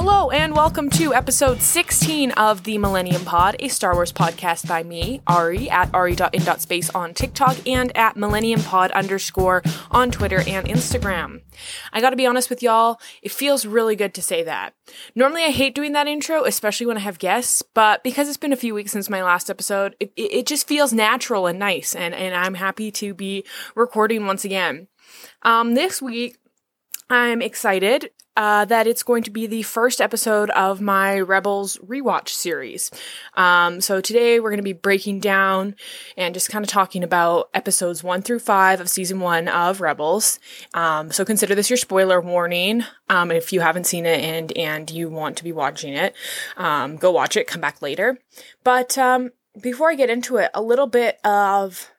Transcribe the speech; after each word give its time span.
Hello, 0.00 0.30
and 0.30 0.54
welcome 0.54 0.90
to 0.90 1.12
episode 1.12 1.60
16 1.60 2.30
of 2.30 2.62
the 2.62 2.78
Millennium 2.78 3.24
Pod, 3.24 3.56
a 3.58 3.66
Star 3.66 3.94
Wars 3.94 4.12
podcast 4.12 4.68
by 4.68 4.84
me, 4.84 5.22
Ari, 5.26 5.68
at 5.68 5.92
ari.in.space 5.92 6.90
on 6.90 7.14
TikTok 7.14 7.56
and 7.66 7.94
at 7.96 8.16
Millennium 8.16 8.62
Pod 8.62 8.92
underscore 8.92 9.60
on 9.90 10.12
Twitter 10.12 10.38
and 10.46 10.68
Instagram. 10.68 11.42
I 11.92 12.00
gotta 12.00 12.14
be 12.14 12.26
honest 12.26 12.48
with 12.48 12.62
y'all, 12.62 13.00
it 13.22 13.32
feels 13.32 13.66
really 13.66 13.96
good 13.96 14.14
to 14.14 14.22
say 14.22 14.44
that. 14.44 14.72
Normally 15.16 15.42
I 15.42 15.50
hate 15.50 15.74
doing 15.74 15.94
that 15.94 16.06
intro, 16.06 16.44
especially 16.44 16.86
when 16.86 16.98
I 16.98 17.00
have 17.00 17.18
guests, 17.18 17.62
but 17.74 18.04
because 18.04 18.28
it's 18.28 18.36
been 18.36 18.52
a 18.52 18.56
few 18.56 18.74
weeks 18.74 18.92
since 18.92 19.10
my 19.10 19.24
last 19.24 19.50
episode, 19.50 19.96
it, 19.98 20.12
it 20.14 20.46
just 20.46 20.68
feels 20.68 20.92
natural 20.92 21.48
and 21.48 21.58
nice, 21.58 21.96
and, 21.96 22.14
and 22.14 22.36
I'm 22.36 22.54
happy 22.54 22.92
to 22.92 23.14
be 23.14 23.44
recording 23.74 24.26
once 24.26 24.44
again. 24.44 24.86
Um, 25.42 25.74
this 25.74 26.00
week, 26.00 26.38
I'm 27.10 27.42
excited 27.42 28.10
uh, 28.38 28.64
that 28.64 28.86
it's 28.86 29.02
going 29.02 29.24
to 29.24 29.32
be 29.32 29.48
the 29.48 29.64
first 29.64 30.00
episode 30.00 30.48
of 30.50 30.80
my 30.80 31.18
Rebels 31.18 31.76
rewatch 31.78 32.28
series. 32.28 32.88
Um, 33.34 33.80
so 33.80 34.00
today 34.00 34.38
we're 34.38 34.50
going 34.50 34.58
to 34.58 34.62
be 34.62 34.72
breaking 34.72 35.18
down 35.18 35.74
and 36.16 36.34
just 36.34 36.48
kind 36.48 36.64
of 36.64 36.70
talking 36.70 37.02
about 37.02 37.50
episodes 37.52 38.04
one 38.04 38.22
through 38.22 38.38
five 38.38 38.80
of 38.80 38.88
season 38.88 39.18
one 39.18 39.48
of 39.48 39.80
Rebels. 39.80 40.38
Um, 40.72 41.10
so 41.10 41.24
consider 41.24 41.56
this 41.56 41.68
your 41.68 41.76
spoiler 41.76 42.20
warning. 42.20 42.84
Um, 43.08 43.32
if 43.32 43.52
you 43.52 43.60
haven't 43.60 43.84
seen 43.88 44.06
it 44.06 44.20
and 44.20 44.56
and 44.56 44.88
you 44.88 45.08
want 45.08 45.36
to 45.38 45.44
be 45.44 45.52
watching 45.52 45.94
it, 45.94 46.14
um, 46.56 46.96
go 46.96 47.10
watch 47.10 47.36
it. 47.36 47.48
Come 47.48 47.60
back 47.60 47.82
later. 47.82 48.18
But 48.62 48.96
um, 48.96 49.32
before 49.60 49.90
I 49.90 49.96
get 49.96 50.10
into 50.10 50.36
it, 50.36 50.52
a 50.54 50.62
little 50.62 50.86
bit 50.86 51.18
of 51.24 51.90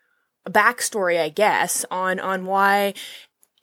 a 0.46 0.52
backstory, 0.52 1.20
I 1.20 1.28
guess, 1.28 1.86
on 1.92 2.18
on 2.18 2.46
why 2.46 2.94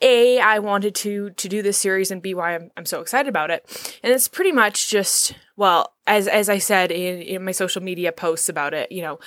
a 0.01 0.39
I 0.39 0.59
wanted 0.59 0.95
to 0.97 1.31
to 1.31 1.49
do 1.49 1.63
this 1.63 1.79
series 1.79 2.11
and 2.11 2.23
B 2.23 2.35
why 2.35 2.55
I'm 2.55 2.71
I'm 2.77 2.87
so 2.87 3.01
excited 3.01 3.29
about 3.29 3.51
it. 3.51 3.99
And 4.03 4.13
it's 4.13 4.29
pretty 4.29 4.53
much 4.53 4.89
just 4.89 5.35
well, 5.57 5.95
as 6.07 6.29
as 6.29 6.49
I 6.49 6.59
said 6.59 6.91
in, 6.91 7.21
in 7.23 7.45
my 7.45 7.53
social 7.53 7.83
media 7.83 8.13
posts 8.13 8.49
about 8.49 8.75
it, 8.75 8.93
you 8.93 9.03
know, 9.03 9.19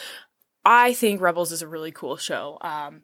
I 0.65 0.93
think 0.93 1.21
Rebels 1.21 1.51
is 1.51 1.61
a 1.61 1.67
really 1.67 1.91
cool 1.91 2.17
show. 2.17 2.57
Um 2.61 3.01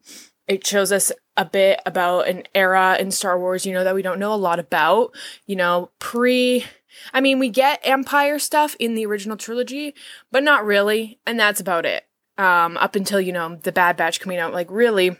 it 0.48 0.66
shows 0.66 0.92
us 0.92 1.12
a 1.38 1.46
bit 1.46 1.82
about 1.88 2.28
an 2.28 2.44
era 2.54 2.98
in 3.00 3.10
Star 3.10 3.40
Wars, 3.40 3.66
you 3.66 3.74
know, 3.74 3.84
that 3.84 3.96
we 3.96 4.04
don't 4.04 4.20
know 4.20 4.34
a 4.34 4.36
lot 4.36 4.60
about. 4.60 5.16
You 5.48 5.56
know, 5.56 5.90
pre 6.00 6.66
I 7.14 7.22
mean, 7.22 7.40
we 7.40 7.50
get 7.50 7.82
Empire 7.84 8.40
stuff 8.40 8.76
in 8.80 8.96
the 8.96 9.06
original 9.06 9.38
trilogy, 9.38 9.96
but 10.32 10.44
not 10.44 10.66
really, 10.66 11.20
and 11.26 11.40
that's 11.40 11.60
about 11.60 11.86
it. 11.86 12.06
Um, 12.38 12.78
up 12.78 12.96
until, 12.96 13.22
you 13.22 13.32
know, 13.32 13.56
the 13.56 13.72
Bad 13.72 13.96
Batch 13.96 14.20
coming 14.20 14.38
out, 14.38 14.54
like 14.54 14.68
really 14.70 15.18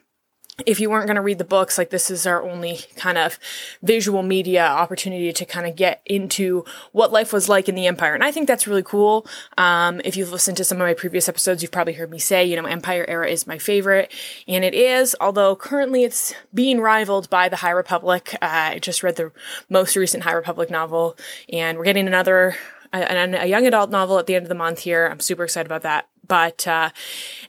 if 0.66 0.80
you 0.80 0.90
weren't 0.90 1.06
going 1.06 1.16
to 1.16 1.22
read 1.22 1.38
the 1.38 1.44
books, 1.44 1.78
like 1.78 1.90
this 1.90 2.10
is 2.10 2.26
our 2.26 2.42
only 2.42 2.80
kind 2.96 3.18
of 3.18 3.38
visual 3.84 4.24
media 4.24 4.66
opportunity 4.66 5.34
to 5.34 5.46
kind 5.46 5.68
of 5.68 5.76
get 5.76 6.02
into 6.06 6.64
what 6.94 7.12
life 7.12 7.34
was 7.34 7.50
like 7.50 7.68
in 7.68 7.76
the 7.76 7.88
Empire. 7.88 8.14
And 8.14 8.24
I 8.24 8.32
think 8.32 8.48
that's 8.48 8.66
really 8.66 8.84
cool. 8.84 9.28
Um, 9.58 10.00
if 10.06 10.16
you've 10.16 10.32
listened 10.32 10.56
to 10.58 10.64
some 10.64 10.80
of 10.80 10.88
my 10.88 10.94
previous 10.94 11.28
episodes, 11.28 11.62
you've 11.62 11.74
probably 11.74 11.94
heard 11.94 12.10
me 12.10 12.20
say, 12.20 12.46
you 12.46 12.56
know, 12.56 12.66
Empire 12.66 13.06
era 13.08 13.28
is 13.28 13.46
my 13.46 13.58
favorite. 13.58 14.14
And 14.48 14.64
it 14.64 14.74
is, 14.74 15.14
although 15.20 15.58
currently 15.58 16.06
it's 16.06 16.34
being 16.54 16.80
rivaled 16.80 17.30
by 17.30 17.50
the 17.50 17.58
High 17.58 17.72
Republic. 17.72 18.36
Uh, 18.36 18.76
I 18.76 18.80
just 18.80 19.04
read 19.04 19.18
the 19.18 19.32
most 19.70 19.98
recent 19.98 20.24
High 20.24 20.34
Republic 20.34 20.70
novel 20.70 21.18
and 21.52 21.78
we're 21.78 21.84
getting 21.84 22.08
another 22.08 22.56
a, 23.02 23.44
a, 23.44 23.46
young 23.46 23.66
adult 23.66 23.90
novel 23.90 24.20
at 24.20 24.26
the 24.26 24.36
end 24.36 24.44
of 24.44 24.50
the 24.50 24.56
month 24.56 24.80
here. 24.80 25.08
I'm 25.08 25.20
super 25.20 25.44
excited 25.44 25.68
about 25.68 25.84
that. 25.84 26.08
But 26.28 26.68
uh, 26.68 26.90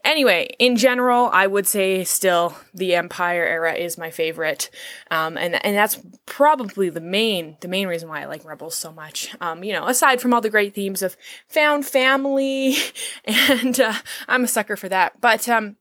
anyway, 0.05 0.55
in 0.58 0.77
general, 0.77 1.30
I 1.33 1.47
would 1.47 1.66
say 1.66 2.05
still 2.05 2.56
the 2.75 2.94
Empire 2.94 3.44
era 3.44 3.75
is 3.75 3.97
my 3.97 4.11
favorite, 4.11 4.70
um, 5.11 5.38
and 5.38 5.64
and 5.64 5.77
that's 5.77 5.98
probably 6.27 6.91
the 6.91 7.00
main 7.00 7.56
the 7.61 7.69
main 7.69 7.88
reason 7.88 8.08
why 8.08 8.22
I 8.22 8.27
like 8.27 8.44
Rebels 8.44 8.75
so 8.75 8.92
much. 8.92 9.34
Um, 9.41 9.64
you 9.64 9.72
know, 9.72 9.86
aside 9.86 10.20
from 10.20 10.34
all 10.34 10.41
the 10.41 10.50
great 10.50 10.75
themes 10.75 11.03
of 11.03 11.16
found 11.48 11.86
family, 11.86 12.77
and 13.25 13.81
uh, 13.81 13.94
I'm 14.28 14.44
a 14.44 14.48
sucker 14.48 14.77
for 14.77 14.88
that. 14.91 15.20
But 15.20 15.48
um, 15.48 15.77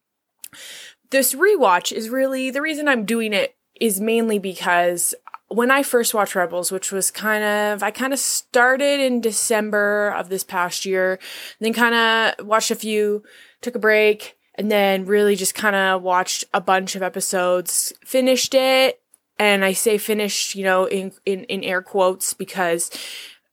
this 1.09 1.35
rewatch 1.35 1.91
is 1.91 2.09
really 2.09 2.50
the 2.50 2.61
reason 2.61 2.88
I'm 2.88 3.06
doing 3.06 3.34
it 3.34 3.56
is 3.79 4.00
mainly 4.00 4.40
because 4.40 5.13
when 5.47 5.72
I 5.72 5.83
first 5.83 6.13
watched 6.13 6.35
Rebels, 6.35 6.72
which 6.72 6.91
was 6.91 7.11
kind 7.11 7.44
of, 7.44 7.83
I 7.83 7.91
kind 7.91 8.13
of 8.13 8.19
started 8.19 9.00
in 9.00 9.22
December 9.22 10.09
of 10.09 10.29
this 10.29 10.44
past 10.44 10.85
year, 10.85 11.19
then 11.59 11.73
kind 11.73 11.95
of 11.95 12.45
watched 12.45 12.72
a 12.72 12.75
few, 12.75 13.23
took 13.61 13.75
a 13.75 13.79
break, 13.79 14.38
and 14.55 14.72
then 14.72 15.05
really 15.05 15.35
just 15.35 15.53
kind 15.53 15.75
of 15.75 16.01
watched 16.01 16.45
a 16.53 16.61
bunch 16.61 16.95
of 16.95 17.03
episodes, 17.03 17.94
finished 18.03 18.55
it, 18.55 19.01
and 19.38 19.63
I 19.63 19.73
say 19.73 19.97
finished, 19.97 20.55
you 20.55 20.63
know, 20.63 20.85
in, 20.85 21.11
in, 21.25 21.44
in 21.45 21.63
air 21.63 21.81
quotes 21.81 22.34
because 22.34 22.89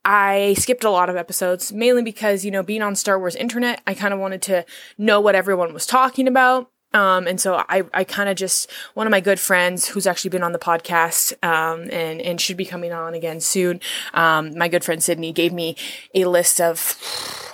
I 0.04 0.54
skipped 0.58 0.84
a 0.84 0.90
lot 0.90 1.10
of 1.10 1.16
episodes, 1.16 1.72
mainly 1.72 2.02
because, 2.02 2.44
you 2.44 2.50
know, 2.50 2.62
being 2.62 2.82
on 2.82 2.96
Star 2.96 3.18
Wars 3.18 3.36
internet, 3.36 3.82
I 3.86 3.94
kind 3.94 4.14
of 4.14 4.20
wanted 4.20 4.42
to 4.42 4.64
know 4.96 5.20
what 5.20 5.34
everyone 5.34 5.74
was 5.74 5.86
talking 5.86 6.26
about. 6.26 6.71
Um, 6.94 7.26
and 7.26 7.40
so 7.40 7.64
I, 7.68 7.82
I 7.94 8.04
kind 8.04 8.28
of 8.28 8.36
just, 8.36 8.70
one 8.94 9.06
of 9.06 9.10
my 9.10 9.20
good 9.20 9.40
friends 9.40 9.88
who's 9.88 10.06
actually 10.06 10.30
been 10.30 10.42
on 10.42 10.52
the 10.52 10.58
podcast, 10.58 11.32
um, 11.44 11.82
and, 11.90 12.20
and 12.20 12.40
should 12.40 12.56
be 12.56 12.64
coming 12.64 12.92
on 12.92 13.14
again 13.14 13.40
soon. 13.40 13.80
Um, 14.14 14.56
my 14.56 14.68
good 14.68 14.84
friend 14.84 15.02
Sydney 15.02 15.32
gave 15.32 15.52
me 15.52 15.76
a 16.14 16.26
list 16.26 16.60
of, 16.60 16.98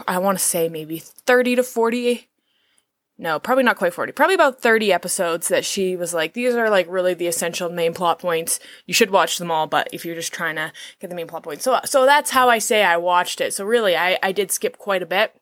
I 0.07 0.19
want 0.19 0.39
to 0.39 0.45
say 0.45 0.69
maybe 0.69 0.99
30 0.99 1.57
to 1.57 1.63
40. 1.63 2.29
No, 3.21 3.41
probably 3.41 3.65
not 3.65 3.77
quite 3.77 3.93
40. 3.93 4.13
Probably 4.13 4.37
about 4.37 4.63
30 4.63 4.93
episodes 4.93 5.49
that 5.49 5.65
she 5.65 5.97
was 5.97 6.15
like, 6.15 6.35
these 6.35 6.55
are 6.55 6.71
like 6.71 6.87
really 6.89 7.15
the 7.15 7.27
essential 7.27 7.69
main 7.69 7.93
plot 7.93 8.21
points. 8.21 8.61
You 8.87 8.95
should 8.95 9.11
watch 9.11 9.39
them 9.39 9.51
all, 9.51 9.67
but 9.67 9.89
if 9.93 10.05
you're 10.05 10.15
just 10.15 10.33
trying 10.33 10.55
to 10.55 10.73
get 11.01 11.11
the 11.11 11.17
main 11.17 11.27
plot 11.27 11.43
points. 11.43 11.65
So, 11.65 11.81
so 11.85 12.07
that's 12.07 12.31
how 12.31 12.49
I 12.49 12.59
say 12.59 12.85
I 12.85 12.97
watched 12.97 13.41
it. 13.41 13.53
So 13.53 13.65
really, 13.65 13.97
I, 13.97 14.19
I 14.23 14.31
did 14.31 14.53
skip 14.53 14.79
quite 14.79 15.03
a 15.03 15.07
bit. 15.07 15.35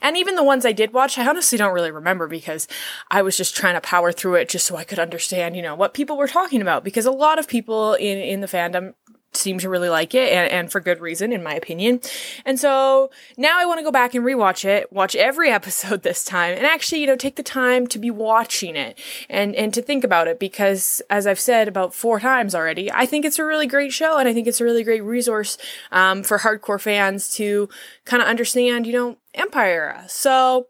And 0.00 0.16
even 0.16 0.36
the 0.36 0.44
ones 0.44 0.64
I 0.64 0.72
did 0.72 0.92
watch, 0.92 1.18
I 1.18 1.26
honestly 1.26 1.58
don't 1.58 1.74
really 1.74 1.90
remember 1.90 2.28
because 2.28 2.68
I 3.10 3.22
was 3.22 3.36
just 3.36 3.56
trying 3.56 3.74
to 3.74 3.80
power 3.80 4.12
through 4.12 4.36
it 4.36 4.48
just 4.48 4.66
so 4.66 4.76
I 4.76 4.84
could 4.84 4.98
understand, 4.98 5.56
you 5.56 5.62
know, 5.62 5.74
what 5.74 5.94
people 5.94 6.16
were 6.16 6.28
talking 6.28 6.62
about. 6.62 6.84
Because 6.84 7.06
a 7.06 7.10
lot 7.10 7.38
of 7.38 7.48
people 7.48 7.94
in, 7.94 8.18
in 8.18 8.40
the 8.40 8.46
fandom 8.46 8.94
seem 9.32 9.58
to 9.58 9.68
really 9.68 9.88
like 9.88 10.14
it 10.14 10.32
and, 10.32 10.50
and 10.50 10.72
for 10.72 10.80
good 10.80 11.00
reason 11.00 11.32
in 11.32 11.42
my 11.42 11.54
opinion 11.54 12.00
and 12.46 12.58
so 12.58 13.10
now 13.36 13.60
i 13.60 13.64
want 13.64 13.78
to 13.78 13.84
go 13.84 13.92
back 13.92 14.14
and 14.14 14.24
rewatch 14.24 14.64
it 14.64 14.90
watch 14.90 15.14
every 15.14 15.50
episode 15.58 16.02
this 16.02 16.24
time 16.24 16.54
and 16.56 16.66
actually 16.66 17.00
you 17.00 17.06
know 17.06 17.14
take 17.14 17.36
the 17.36 17.42
time 17.42 17.86
to 17.86 17.98
be 17.98 18.10
watching 18.10 18.74
it 18.74 18.98
and 19.28 19.54
and 19.54 19.74
to 19.74 19.82
think 19.82 20.02
about 20.02 20.26
it 20.26 20.38
because 20.38 21.02
as 21.10 21.26
i've 21.26 21.38
said 21.38 21.68
about 21.68 21.94
four 21.94 22.18
times 22.18 22.54
already 22.54 22.90
i 22.92 23.04
think 23.04 23.24
it's 23.24 23.38
a 23.38 23.44
really 23.44 23.66
great 23.66 23.92
show 23.92 24.16
and 24.16 24.28
i 24.28 24.32
think 24.32 24.46
it's 24.46 24.60
a 24.60 24.64
really 24.64 24.82
great 24.82 25.04
resource 25.04 25.58
um, 25.92 26.22
for 26.22 26.38
hardcore 26.38 26.80
fans 26.80 27.28
to 27.34 27.68
kind 28.06 28.22
of 28.22 28.28
understand 28.28 28.86
you 28.86 28.92
know 28.94 29.16
empire 29.38 30.04
so 30.08 30.66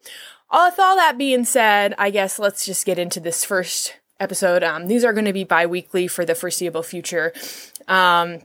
with 0.52 0.78
all 0.78 0.96
that 0.96 1.18
being 1.18 1.44
said 1.44 1.94
i 1.98 2.10
guess 2.10 2.38
let's 2.38 2.64
just 2.64 2.86
get 2.86 2.98
into 2.98 3.20
this 3.20 3.44
first 3.44 3.94
episode. 4.20 4.62
Um, 4.62 4.86
these 4.86 5.04
are 5.04 5.12
going 5.12 5.24
to 5.24 5.32
be 5.32 5.44
bi-weekly 5.44 6.08
for 6.08 6.24
the 6.24 6.34
foreseeable 6.34 6.82
future. 6.82 7.32
Um, 7.86 8.40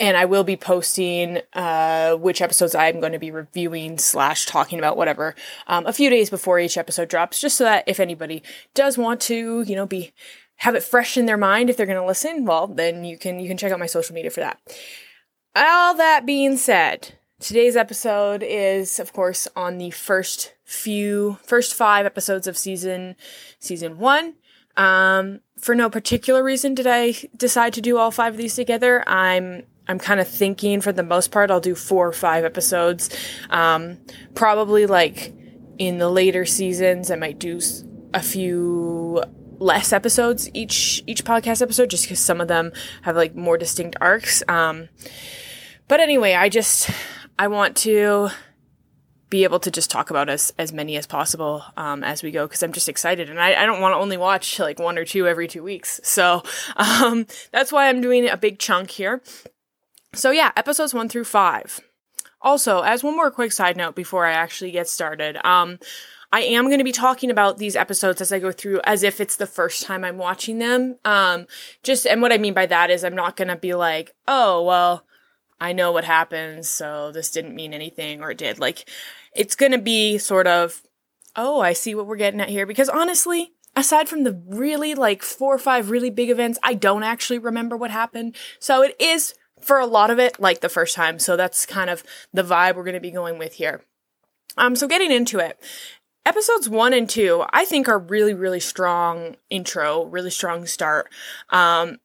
and 0.00 0.16
I 0.16 0.24
will 0.24 0.42
be 0.42 0.56
posting 0.56 1.40
uh, 1.52 2.16
which 2.16 2.42
episodes 2.42 2.74
I'm 2.74 2.98
going 2.98 3.12
to 3.12 3.20
be 3.20 3.30
reviewing 3.30 3.98
slash 3.98 4.46
talking 4.46 4.78
about 4.80 4.96
whatever 4.96 5.36
um, 5.68 5.86
a 5.86 5.92
few 5.92 6.10
days 6.10 6.28
before 6.28 6.58
each 6.58 6.76
episode 6.76 7.08
drops, 7.08 7.40
just 7.40 7.56
so 7.56 7.64
that 7.64 7.84
if 7.86 8.00
anybody 8.00 8.42
does 8.74 8.98
want 8.98 9.20
to, 9.22 9.62
you 9.62 9.76
know, 9.76 9.86
be 9.86 10.12
have 10.56 10.74
it 10.74 10.82
fresh 10.82 11.16
in 11.16 11.26
their 11.26 11.36
mind 11.36 11.70
if 11.70 11.76
they're 11.76 11.86
going 11.86 12.00
to 12.00 12.06
listen, 12.06 12.44
well, 12.44 12.66
then 12.66 13.04
you 13.04 13.16
can 13.16 13.38
you 13.38 13.46
can 13.46 13.56
check 13.56 13.70
out 13.70 13.78
my 13.78 13.86
social 13.86 14.12
media 14.12 14.30
for 14.30 14.40
that. 14.40 14.58
All 15.54 15.94
that 15.94 16.26
being 16.26 16.56
said, 16.56 17.14
today's 17.40 17.74
episode 17.74 18.42
is 18.42 18.98
of 18.98 19.12
course 19.12 19.48
on 19.56 19.78
the 19.78 19.90
first 19.90 20.54
few 20.64 21.38
first 21.42 21.74
five 21.74 22.06
episodes 22.06 22.46
of 22.46 22.56
season 22.56 23.16
season 23.58 23.98
one. 23.98 24.34
Um, 24.76 25.40
for 25.58 25.74
no 25.74 25.90
particular 25.90 26.44
reason 26.44 26.74
did 26.74 26.86
I 26.86 27.14
decide 27.36 27.72
to 27.74 27.80
do 27.80 27.98
all 27.98 28.10
five 28.10 28.34
of 28.34 28.38
these 28.38 28.54
together. 28.54 29.02
I'm 29.08 29.64
I'm 29.88 29.98
kind 29.98 30.20
of 30.20 30.28
thinking 30.28 30.80
for 30.80 30.92
the 30.92 31.02
most 31.02 31.32
part 31.32 31.50
I'll 31.50 31.60
do 31.60 31.74
four 31.74 32.06
or 32.06 32.12
five 32.12 32.44
episodes. 32.44 33.10
Um, 33.48 33.98
probably 34.34 34.86
like 34.86 35.34
in 35.78 35.98
the 35.98 36.10
later 36.10 36.44
seasons 36.44 37.10
I 37.10 37.16
might 37.16 37.38
do 37.38 37.60
a 38.12 38.22
few 38.22 39.22
less 39.58 39.92
episodes 39.92 40.48
each 40.54 41.02
each 41.06 41.24
podcast 41.24 41.62
episode 41.62 41.90
just 41.90 42.04
because 42.04 42.20
some 42.20 42.40
of 42.40 42.48
them 42.48 42.72
have 43.02 43.16
like 43.16 43.34
more 43.34 43.56
distinct 43.56 43.96
arcs. 44.00 44.42
Um, 44.46 44.90
but 45.88 45.98
anyway, 45.98 46.34
I 46.34 46.48
just 46.48 46.88
I 47.40 47.48
want 47.48 47.74
to 47.78 48.28
be 49.30 49.44
able 49.44 49.60
to 49.60 49.70
just 49.70 49.90
talk 49.90 50.10
about 50.10 50.28
as 50.28 50.52
as 50.58 50.74
many 50.74 50.98
as 50.98 51.06
possible 51.06 51.64
um, 51.74 52.04
as 52.04 52.22
we 52.22 52.30
go 52.30 52.46
because 52.46 52.62
I'm 52.62 52.74
just 52.74 52.86
excited 52.86 53.30
and 53.30 53.40
I, 53.40 53.62
I 53.62 53.64
don't 53.64 53.80
want 53.80 53.94
to 53.94 53.96
only 53.96 54.18
watch 54.18 54.58
like 54.58 54.78
one 54.78 54.98
or 54.98 55.06
two 55.06 55.26
every 55.26 55.48
two 55.48 55.62
weeks. 55.62 56.00
So 56.04 56.42
um, 56.76 57.26
that's 57.50 57.72
why 57.72 57.88
I'm 57.88 58.02
doing 58.02 58.28
a 58.28 58.36
big 58.36 58.58
chunk 58.58 58.90
here. 58.90 59.22
So 60.12 60.32
yeah, 60.32 60.52
episodes 60.54 60.92
one 60.92 61.08
through 61.08 61.24
five. 61.24 61.80
Also, 62.42 62.82
as 62.82 63.02
one 63.02 63.16
more 63.16 63.30
quick 63.30 63.52
side 63.52 63.74
note 63.74 63.94
before 63.94 64.26
I 64.26 64.32
actually 64.32 64.72
get 64.72 64.86
started, 64.86 65.38
um, 65.42 65.78
I 66.30 66.42
am 66.42 66.66
going 66.66 66.76
to 66.76 66.84
be 66.84 66.92
talking 66.92 67.30
about 67.30 67.56
these 67.56 67.74
episodes 67.74 68.20
as 68.20 68.34
I 68.34 68.38
go 68.38 68.52
through 68.52 68.82
as 68.84 69.02
if 69.02 69.18
it's 69.18 69.36
the 69.36 69.46
first 69.46 69.84
time 69.84 70.04
I'm 70.04 70.18
watching 70.18 70.58
them. 70.58 70.98
Um, 71.06 71.46
just, 71.82 72.06
and 72.06 72.20
what 72.20 72.34
I 72.34 72.38
mean 72.38 72.52
by 72.52 72.66
that 72.66 72.90
is 72.90 73.02
I'm 73.02 73.16
not 73.16 73.36
going 73.36 73.48
to 73.48 73.56
be 73.56 73.72
like, 73.72 74.14
oh, 74.28 74.62
well, 74.62 75.06
I 75.60 75.72
know 75.72 75.92
what 75.92 76.04
happens, 76.04 76.68
so 76.68 77.12
this 77.12 77.30
didn't 77.30 77.54
mean 77.54 77.74
anything, 77.74 78.22
or 78.22 78.30
it 78.30 78.38
did. 78.38 78.58
Like, 78.58 78.88
it's 79.34 79.54
gonna 79.54 79.78
be 79.78 80.18
sort 80.18 80.46
of, 80.46 80.82
oh, 81.36 81.60
I 81.60 81.74
see 81.74 81.94
what 81.94 82.06
we're 82.06 82.16
getting 82.16 82.40
at 82.40 82.48
here. 82.48 82.66
Because 82.66 82.88
honestly, 82.88 83.52
aside 83.76 84.08
from 84.08 84.24
the 84.24 84.42
really 84.48 84.94
like 84.94 85.22
four 85.22 85.54
or 85.54 85.58
five 85.58 85.90
really 85.90 86.10
big 86.10 86.30
events, 86.30 86.58
I 86.62 86.74
don't 86.74 87.02
actually 87.02 87.38
remember 87.38 87.76
what 87.76 87.90
happened. 87.90 88.36
So 88.58 88.82
it 88.82 88.96
is 88.98 89.34
for 89.60 89.78
a 89.78 89.86
lot 89.86 90.10
of 90.10 90.18
it 90.18 90.40
like 90.40 90.60
the 90.60 90.68
first 90.68 90.96
time. 90.96 91.18
So 91.18 91.36
that's 91.36 91.66
kind 91.66 91.90
of 91.90 92.02
the 92.32 92.42
vibe 92.42 92.76
we're 92.76 92.84
gonna 92.84 93.00
be 93.00 93.10
going 93.10 93.38
with 93.38 93.54
here. 93.54 93.84
Um, 94.56 94.74
so 94.74 94.88
getting 94.88 95.12
into 95.12 95.38
it. 95.38 95.60
Episodes 96.26 96.68
one 96.68 96.92
and 96.92 97.08
two, 97.08 97.44
I 97.50 97.64
think, 97.64 97.88
are 97.88 97.98
really, 97.98 98.34
really 98.34 98.60
strong 98.60 99.36
intro, 99.48 100.04
really 100.04 100.30
strong 100.30 100.66
start. 100.66 101.08
Um, 101.48 101.98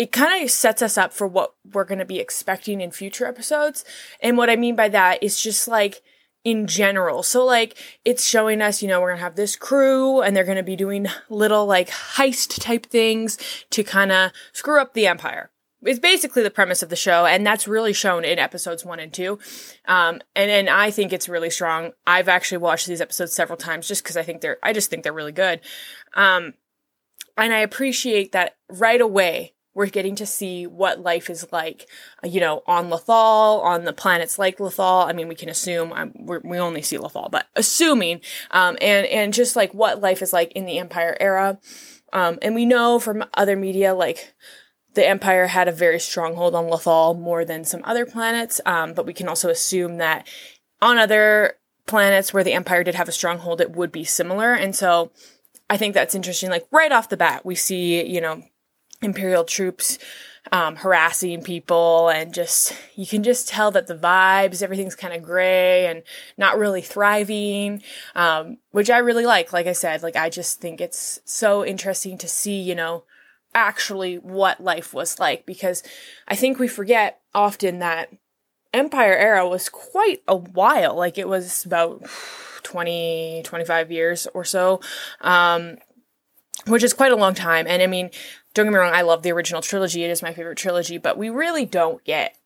it 0.00 0.12
kind 0.12 0.42
of 0.42 0.50
sets 0.50 0.80
us 0.80 0.96
up 0.96 1.12
for 1.12 1.26
what 1.26 1.52
we're 1.74 1.84
going 1.84 1.98
to 1.98 2.06
be 2.06 2.20
expecting 2.20 2.80
in 2.80 2.90
future 2.90 3.26
episodes. 3.26 3.84
And 4.22 4.38
what 4.38 4.48
I 4.48 4.56
mean 4.56 4.74
by 4.74 4.88
that 4.88 5.22
is 5.22 5.38
just 5.38 5.68
like 5.68 6.00
in 6.42 6.66
general. 6.66 7.22
So 7.22 7.44
like 7.44 7.76
it's 8.02 8.26
showing 8.26 8.62
us, 8.62 8.80
you 8.80 8.88
know, 8.88 8.98
we're 9.02 9.08
going 9.08 9.18
to 9.18 9.24
have 9.24 9.36
this 9.36 9.56
crew 9.56 10.22
and 10.22 10.34
they're 10.34 10.44
going 10.44 10.56
to 10.56 10.62
be 10.62 10.74
doing 10.74 11.06
little 11.28 11.66
like 11.66 11.90
heist 11.90 12.62
type 12.62 12.86
things 12.86 13.36
to 13.68 13.84
kind 13.84 14.10
of 14.10 14.30
screw 14.54 14.80
up 14.80 14.94
the 14.94 15.06
empire. 15.06 15.50
It's 15.82 15.98
basically 15.98 16.42
the 16.44 16.50
premise 16.50 16.82
of 16.82 16.88
the 16.88 16.96
show, 16.96 17.26
and 17.26 17.46
that's 17.46 17.68
really 17.68 17.92
shown 17.92 18.24
in 18.24 18.38
episodes 18.38 18.84
one 18.84 19.00
and 19.00 19.12
two. 19.12 19.38
Um, 19.86 20.20
and 20.34 20.68
I 20.70 20.90
think 20.90 21.12
it's 21.12 21.28
really 21.28 21.50
strong. 21.50 21.92
I've 22.06 22.28
actually 22.28 22.58
watched 22.58 22.86
these 22.86 23.00
episodes 23.02 23.34
several 23.34 23.58
times 23.58 23.86
just 23.86 24.02
because 24.02 24.16
I 24.16 24.22
think 24.22 24.40
they're, 24.40 24.58
I 24.62 24.72
just 24.72 24.88
think 24.88 25.02
they're 25.02 25.12
really 25.12 25.32
good. 25.32 25.60
Um, 26.14 26.54
and 27.36 27.52
I 27.52 27.58
appreciate 27.58 28.32
that 28.32 28.56
right 28.70 29.00
away 29.00 29.54
we're 29.80 29.86
getting 29.86 30.14
to 30.14 30.26
see 30.26 30.66
what 30.66 31.00
life 31.00 31.30
is 31.30 31.46
like, 31.52 31.88
uh, 32.22 32.28
you 32.28 32.38
know, 32.38 32.62
on 32.66 32.90
Lothal, 32.90 33.64
on 33.64 33.86
the 33.86 33.94
planets 33.94 34.38
like 34.38 34.58
Lothal. 34.58 35.08
I 35.08 35.14
mean, 35.14 35.26
we 35.26 35.34
can 35.34 35.48
assume 35.48 35.90
um, 35.94 36.12
we 36.44 36.58
only 36.58 36.82
see 36.82 36.98
Lothal, 36.98 37.30
but 37.30 37.46
assuming, 37.56 38.20
um, 38.50 38.76
and 38.82 39.06
and 39.06 39.32
just 39.32 39.56
like 39.56 39.72
what 39.72 40.02
life 40.02 40.20
is 40.20 40.34
like 40.34 40.52
in 40.52 40.66
the 40.66 40.78
Empire 40.78 41.16
era. 41.18 41.58
Um, 42.12 42.38
and 42.42 42.54
we 42.54 42.66
know 42.66 42.98
from 42.98 43.24
other 43.32 43.56
media, 43.56 43.94
like 43.94 44.34
the 44.92 45.08
Empire 45.08 45.46
had 45.46 45.66
a 45.66 45.72
very 45.72 45.98
strong 45.98 46.34
hold 46.34 46.54
on 46.54 46.66
Lothal 46.66 47.18
more 47.18 47.46
than 47.46 47.64
some 47.64 47.80
other 47.84 48.04
planets. 48.04 48.60
Um, 48.66 48.92
but 48.92 49.06
we 49.06 49.14
can 49.14 49.28
also 49.28 49.48
assume 49.48 49.96
that 49.96 50.28
on 50.82 50.98
other 50.98 51.54
planets 51.86 52.34
where 52.34 52.44
the 52.44 52.52
Empire 52.52 52.84
did 52.84 52.96
have 52.96 53.08
a 53.08 53.12
stronghold, 53.12 53.62
it 53.62 53.74
would 53.74 53.92
be 53.92 54.04
similar. 54.04 54.52
And 54.52 54.76
so 54.76 55.10
I 55.70 55.78
think 55.78 55.94
that's 55.94 56.14
interesting. 56.14 56.50
Like 56.50 56.66
right 56.70 56.92
off 56.92 57.08
the 57.08 57.16
bat, 57.16 57.46
we 57.46 57.54
see, 57.54 58.06
you 58.06 58.20
know, 58.20 58.42
imperial 59.02 59.44
troops 59.44 59.98
um, 60.52 60.76
harassing 60.76 61.42
people 61.42 62.08
and 62.08 62.32
just 62.32 62.74
you 62.96 63.06
can 63.06 63.22
just 63.22 63.46
tell 63.48 63.70
that 63.70 63.86
the 63.86 63.94
vibes 63.94 64.62
everything's 64.62 64.96
kind 64.96 65.14
of 65.14 65.22
gray 65.22 65.86
and 65.86 66.02
not 66.38 66.58
really 66.58 66.80
thriving 66.80 67.82
um, 68.14 68.58
which 68.70 68.90
i 68.90 68.98
really 68.98 69.26
like. 69.26 69.52
Like 69.52 69.66
i 69.66 69.72
said 69.72 70.02
like 70.02 70.16
i 70.16 70.28
just 70.28 70.60
think 70.60 70.80
it's 70.80 71.20
so 71.24 71.64
interesting 71.64 72.18
to 72.18 72.28
see 72.28 72.60
you 72.60 72.74
know 72.74 73.04
actually 73.54 74.16
what 74.16 74.62
life 74.62 74.94
was 74.94 75.18
like 75.18 75.44
because 75.44 75.82
i 76.28 76.36
think 76.36 76.58
we 76.58 76.68
forget 76.68 77.20
often 77.34 77.80
that 77.80 78.10
empire 78.72 79.16
era 79.16 79.48
was 79.48 79.68
quite 79.68 80.22
a 80.28 80.36
while. 80.36 80.94
Like 80.94 81.18
it 81.18 81.28
was 81.28 81.64
about 81.64 82.04
20 82.62 83.42
25 83.44 83.90
years 83.90 84.26
or 84.34 84.44
so 84.44 84.80
um, 85.22 85.76
which 86.66 86.82
is 86.82 86.92
quite 86.92 87.12
a 87.12 87.16
long 87.16 87.34
time. 87.34 87.66
And 87.66 87.82
i 87.82 87.86
mean 87.86 88.10
don't 88.54 88.66
get 88.66 88.72
me 88.72 88.78
wrong, 88.78 88.92
I 88.92 89.02
love 89.02 89.22
the 89.22 89.32
original 89.32 89.62
trilogy. 89.62 90.04
It 90.04 90.10
is 90.10 90.22
my 90.22 90.32
favorite 90.32 90.58
trilogy, 90.58 90.98
but 90.98 91.16
we 91.16 91.30
really 91.30 91.64
don't 91.64 92.02
get 92.04 92.36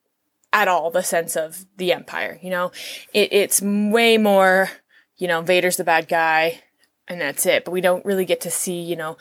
at 0.53 0.69
all 0.69 0.91
the 0.91 1.03
sense 1.03 1.37
of 1.37 1.67
the 1.77 1.93
Empire. 1.93 2.39
You 2.43 2.51
know, 2.51 2.73
it, 3.13 3.33
it's 3.33 3.61
way 3.63 4.19
more, 4.19 4.71
you 5.17 5.27
know, 5.27 5.43
Vader's 5.43 5.77
the 5.77 5.85
bad 5.85 6.09
guy 6.09 6.63
and 7.09 7.21
that's 7.21 7.47
it. 7.47 7.65
But 7.65 7.73
we 7.73 7.81
don't 7.81 8.05
really 8.05 8.25
get 8.25 8.41
to 8.43 8.51
see, 8.51 8.81
you 8.81 8.97
know, 8.97 9.17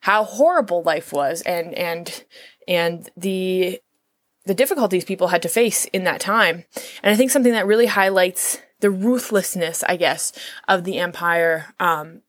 how 0.00 0.24
horrible 0.24 0.82
life 0.82 1.12
was 1.12 1.42
and, 1.42 1.74
and, 1.74 2.24
and 2.66 3.08
the, 3.16 3.80
the 4.44 4.54
difficulties 4.54 5.04
people 5.04 5.28
had 5.28 5.42
to 5.42 5.48
face 5.48 5.84
in 5.86 6.04
that 6.04 6.20
time. 6.20 6.64
And 7.02 7.12
I 7.12 7.16
think 7.16 7.30
something 7.30 7.52
that 7.52 7.66
really 7.66 7.86
highlights 7.86 8.58
the 8.80 8.90
ruthlessness, 8.90 9.84
I 9.84 9.96
guess, 9.96 10.32
of 10.66 10.82
the 10.82 10.98
Empire, 10.98 11.72
um, 11.78 12.22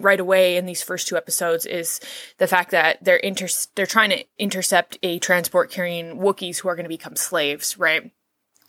right 0.00 0.20
away 0.20 0.56
in 0.56 0.66
these 0.66 0.82
first 0.82 1.08
two 1.08 1.16
episodes 1.16 1.66
is 1.66 2.00
the 2.38 2.46
fact 2.46 2.70
that 2.72 3.02
they're 3.02 3.16
inter- 3.16 3.48
they're 3.74 3.86
trying 3.86 4.10
to 4.10 4.24
intercept 4.38 4.98
a 5.02 5.18
transport 5.18 5.70
carrying 5.70 6.18
Wookiees 6.18 6.58
who 6.58 6.68
are 6.68 6.76
going 6.76 6.84
to 6.84 6.88
become 6.88 7.16
slaves, 7.16 7.78
right? 7.78 8.10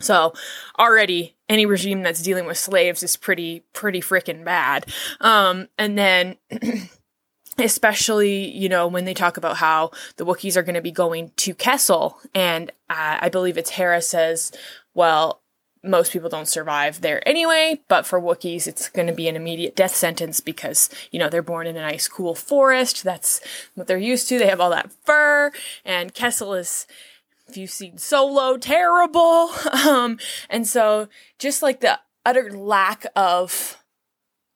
So 0.02 0.34
already 0.78 1.36
any 1.50 1.66
regime 1.66 2.04
that's 2.04 2.24
dealing 2.24 2.46
with 2.46 2.58
slaves 2.58 3.04
is 3.04 3.18
pretty 3.18 3.64
pretty 3.74 4.02
freaking 4.02 4.46
bad. 4.46 4.86
Um, 5.20 5.68
and 5.78 5.98
then 5.98 6.38
especially 7.58 8.50
you 8.50 8.70
know 8.70 8.88
when 8.88 9.06
they 9.06 9.14
talk 9.14 9.38
about 9.38 9.58
how 9.58 9.92
the 10.18 10.26
Wookiees 10.26 10.56
are 10.56 10.64
going 10.64 10.76
to 10.76 10.82
be 10.82 10.92
going 10.92 11.32
to 11.38 11.54
Kessel, 11.54 12.18
and 12.34 12.72
uh, 12.90 13.18
I 13.20 13.30
believe 13.30 13.58
it's 13.58 13.72
Hera 13.72 14.02
says, 14.02 14.52
well 14.94 15.39
most 15.84 16.12
people 16.12 16.30
don't 16.30 16.48
survive 16.48 17.02
there 17.02 17.26
anyway, 17.28 17.80
but 17.88 18.06
for 18.06 18.20
Wookiees, 18.20 18.68
it's 18.68 18.90
going 18.90 19.08
to 19.08 19.14
be 19.14 19.28
an 19.28 19.36
immediate 19.36 19.76
death 19.76 19.96
sentence 19.96 20.40
because, 20.40 20.90
you 21.12 21.20
know, 21.20 21.30
they're 21.30 21.42
born 21.42 21.68
in 21.68 21.78
a 21.78 21.82
nice, 21.82 22.08
cool 22.08 22.36
forest. 22.36 23.04
That's 23.04 23.40
what 23.76 23.88
they're 23.88 23.98
used 23.98 24.28
to. 24.30 24.40
They 24.40 24.48
have 24.48 24.60
all 24.60 24.72
that 24.72 24.92
fur, 25.06 25.52
and 25.86 26.14
Kessel 26.14 26.54
is, 26.54 26.86
if 27.48 27.56
you've 27.56 27.70
seen 27.70 27.98
Solo, 27.98 28.58
terrible. 28.58 29.52
Um, 29.90 30.20
and 30.50 30.68
so 30.68 31.08
just 31.40 31.62
like 31.62 31.80
the 31.80 32.00
utter 32.26 32.52
lack 32.52 33.06
of 33.16 33.82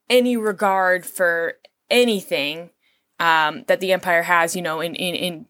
any 0.09 0.35
regard 0.35 1.05
for 1.05 1.55
anything 1.89 2.71
um, 3.19 3.63
that 3.67 3.79
the 3.79 3.93
Empire 3.93 4.23
has, 4.23 4.55
you 4.55 4.61
know, 4.61 4.81
in, 4.81 4.95
in, 4.95 5.15
in 5.15 5.45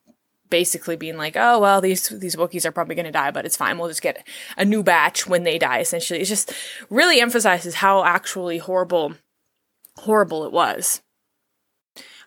basically 0.53 0.95
being 0.95 1.17
like, 1.17 1.35
oh 1.35 1.57
well, 1.57 1.81
these 1.81 2.09
these 2.09 2.35
Wookiees 2.35 2.63
are 2.63 2.71
probably 2.71 2.93
going 2.93 3.07
to 3.07 3.11
die, 3.11 3.31
but 3.31 3.43
it's 3.43 3.57
fine. 3.57 3.79
We'll 3.79 3.87
just 3.87 4.03
get 4.03 4.23
a 4.55 4.63
new 4.63 4.83
batch 4.83 5.25
when 5.25 5.41
they 5.41 5.57
die. 5.57 5.79
Essentially, 5.79 6.21
it 6.21 6.25
just 6.25 6.53
really 6.91 7.19
emphasizes 7.19 7.73
how 7.73 8.03
actually 8.03 8.59
horrible, 8.59 9.15
horrible 9.97 10.45
it 10.45 10.51
was. 10.51 11.01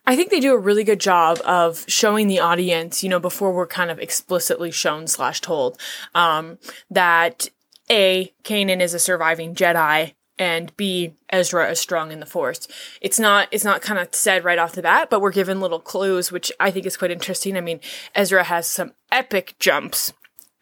I 0.05 0.17
think 0.17 0.31
they 0.31 0.40
do 0.40 0.55
a 0.55 0.58
really 0.58 0.82
good 0.82 0.99
job 0.99 1.38
of 1.44 1.84
showing 1.87 2.26
the 2.26 2.40
audience, 2.40 3.05
you 3.05 3.08
know, 3.08 3.20
before 3.20 3.52
we're 3.52 3.64
kind 3.64 3.93
of 3.93 4.00
explicitly 4.00 4.73
shown 4.73 5.06
slash 5.06 5.40
told, 5.40 5.78
um, 6.12 6.58
that 6.90 7.49
A, 7.88 8.33
Kanan 8.42 8.80
is 8.80 8.92
a 8.92 8.99
surviving 8.99 9.54
Jedi, 9.54 10.14
and 10.38 10.76
B, 10.76 11.14
Ezra 11.31 11.71
is 11.71 11.81
strong 11.81 12.12
in 12.12 12.21
the 12.21 12.26
Force. 12.26 12.69
It's 13.00 13.19
not 13.19 13.49
it's 13.50 13.64
not 13.64 13.83
kind 13.83 13.99
of 13.99 14.14
said 14.14 14.45
right 14.45 14.59
off 14.59 14.73
the 14.73 14.83
bat, 14.83 15.09
but 15.11 15.21
we're 15.21 15.33
given 15.33 15.61
little 15.61 15.81
clues, 15.81 16.31
which 16.31 16.52
I 16.61 16.71
think 16.71 16.87
is 16.87 16.97
quite 16.97 17.11
interesting. 17.11 17.57
I 17.57 17.61
mean, 17.61 17.81
Ezra 18.14 18.45
has 18.45 18.66
some 18.66 18.93
epic 19.11 19.55
jumps, 19.59 20.12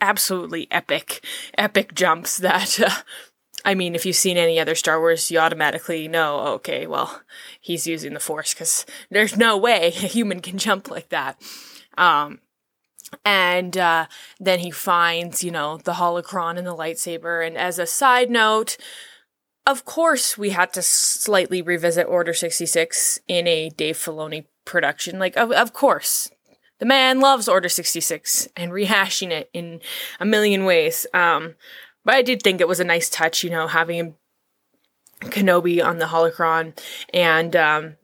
absolutely 0.01 0.69
epic, 0.71 1.25
epic 1.59 1.95
jumps 1.95 2.39
that. 2.39 2.81
Uh, 2.81 2.91
I 3.67 3.75
mean, 3.75 3.95
if 3.95 4.05
you've 4.05 4.15
seen 4.15 4.37
any 4.37 4.61
other 4.61 4.75
Star 4.75 5.01
Wars, 5.01 5.31
you 5.31 5.39
automatically 5.39 6.07
know, 6.07 6.41
okay, 6.57 6.87
well, 6.87 7.23
he's 7.59 7.87
using 7.87 8.13
the 8.13 8.21
Force 8.21 8.53
because 8.53 8.85
there's 9.11 9.39
no 9.39 9.57
way 9.57 9.87
a 9.87 9.91
human 9.91 10.41
can 10.41 10.59
jump 10.59 10.91
like 10.91 11.09
that. 11.09 11.41
Um, 11.97 12.41
and 13.25 13.77
uh, 13.79 14.07
then 14.39 14.59
he 14.59 14.71
finds, 14.71 15.43
you 15.43 15.51
know, 15.51 15.79
the 15.79 15.95
holocron 15.95 16.59
and 16.59 16.67
the 16.67 16.77
lightsaber. 16.77 17.47
And 17.47 17.57
as 17.57 17.79
a 17.79 17.87
side 17.87 18.31
note, 18.31 18.77
of 19.67 19.85
course, 19.85 20.37
we 20.37 20.51
had 20.51 20.73
to 20.75 20.83
slightly 20.83 21.63
revisit 21.63 22.07
Order 22.07 22.35
66 22.35 23.21
in 23.27 23.47
a 23.47 23.71
Dave 23.71 23.97
Filoni 23.97 24.45
production. 24.65 25.19
Like, 25.19 25.37
of, 25.37 25.51
of 25.53 25.73
course. 25.73 26.31
The 26.81 26.87
man 26.87 27.21
loves 27.21 27.49
Order 27.49 27.69
66 27.69 28.49
and 28.57 28.73
rehashing 28.73 29.31
it 29.31 29.49
in 29.55 29.81
a 30.21 30.27
million 30.27 30.65
ways. 30.65 31.07
Um, 31.15 31.55
but 32.05 32.15
I 32.15 32.23
did 32.23 32.43
think 32.43 32.61
it 32.61 32.69
was 32.69 32.81
a 32.81 32.85
nice 32.85 33.09
touch, 33.09 33.43
you 33.43 33.49
know, 33.49 33.69
having 33.69 34.17
Kenobi 35.21 35.83
on 35.83 35.99
the 35.99 36.07
holocron. 36.07 36.77
And, 37.15 37.57
um, 37.57 37.97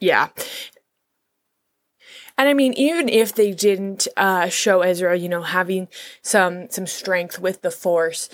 yeah. 0.00 0.28
And 2.36 2.48
I 2.48 2.54
mean, 2.54 2.72
even 2.74 3.08
if 3.08 3.34
they 3.34 3.52
didn't 3.52 4.08
uh, 4.16 4.48
show 4.48 4.82
Ezra, 4.82 5.16
you 5.16 5.28
know, 5.28 5.42
having 5.42 5.88
some 6.22 6.68
some 6.70 6.86
strength 6.86 7.38
with 7.38 7.62
the 7.62 7.70
Force, 7.70 8.28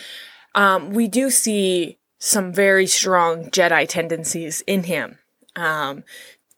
um, 0.54 0.90
we 0.90 1.08
do 1.08 1.30
see 1.30 1.98
some 2.18 2.52
very 2.52 2.86
strong 2.86 3.44
Jedi 3.50 3.88
tendencies 3.88 4.60
in 4.62 4.84
him. 4.84 5.18
Um, 5.56 6.04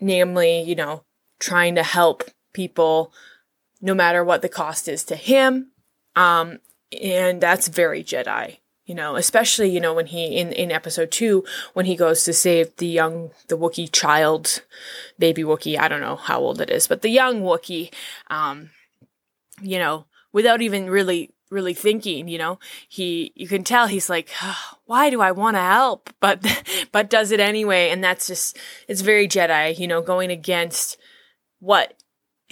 namely, 0.00 0.62
you 0.62 0.74
know, 0.74 1.04
trying 1.38 1.74
to 1.74 1.82
help 1.82 2.24
people 2.52 3.12
no 3.80 3.94
matter 3.94 4.24
what 4.24 4.42
the 4.42 4.48
cost 4.48 4.88
is 4.88 5.04
to 5.04 5.16
him. 5.16 5.68
Um, 6.16 6.58
and 7.00 7.40
that's 7.40 7.68
very 7.68 8.02
Jedi, 8.02 8.58
you 8.84 8.94
know, 8.94 9.16
especially, 9.16 9.70
you 9.70 9.80
know, 9.80 9.94
when 9.94 10.06
he, 10.06 10.36
in, 10.36 10.52
in 10.52 10.72
episode 10.72 11.10
two, 11.10 11.44
when 11.72 11.86
he 11.86 11.96
goes 11.96 12.24
to 12.24 12.32
save 12.32 12.74
the 12.76 12.86
young, 12.86 13.30
the 13.48 13.56
Wookiee 13.56 13.92
child, 13.92 14.62
baby 15.18 15.42
Wookiee, 15.42 15.78
I 15.78 15.88
don't 15.88 16.00
know 16.00 16.16
how 16.16 16.40
old 16.40 16.60
it 16.60 16.70
is, 16.70 16.88
but 16.88 17.02
the 17.02 17.10
young 17.10 17.42
Wookiee, 17.42 17.92
um, 18.28 18.70
you 19.62 19.78
know, 19.78 20.06
without 20.32 20.62
even 20.62 20.90
really 20.90 21.30
really 21.50 21.74
thinking, 21.74 22.28
you 22.28 22.38
know. 22.38 22.58
He 22.88 23.32
you 23.34 23.48
can 23.48 23.64
tell 23.64 23.86
he's 23.86 24.08
like, 24.08 24.30
"Why 24.86 25.10
do 25.10 25.20
I 25.20 25.32
want 25.32 25.56
to 25.56 25.62
help?" 25.62 26.10
but 26.20 26.44
but 26.92 27.10
does 27.10 27.30
it 27.30 27.40
anyway, 27.40 27.90
and 27.90 28.02
that's 28.02 28.26
just 28.26 28.58
it's 28.88 29.02
very 29.02 29.28
Jedi, 29.28 29.78
you 29.78 29.86
know, 29.86 30.02
going 30.02 30.30
against 30.30 30.96
what 31.58 31.94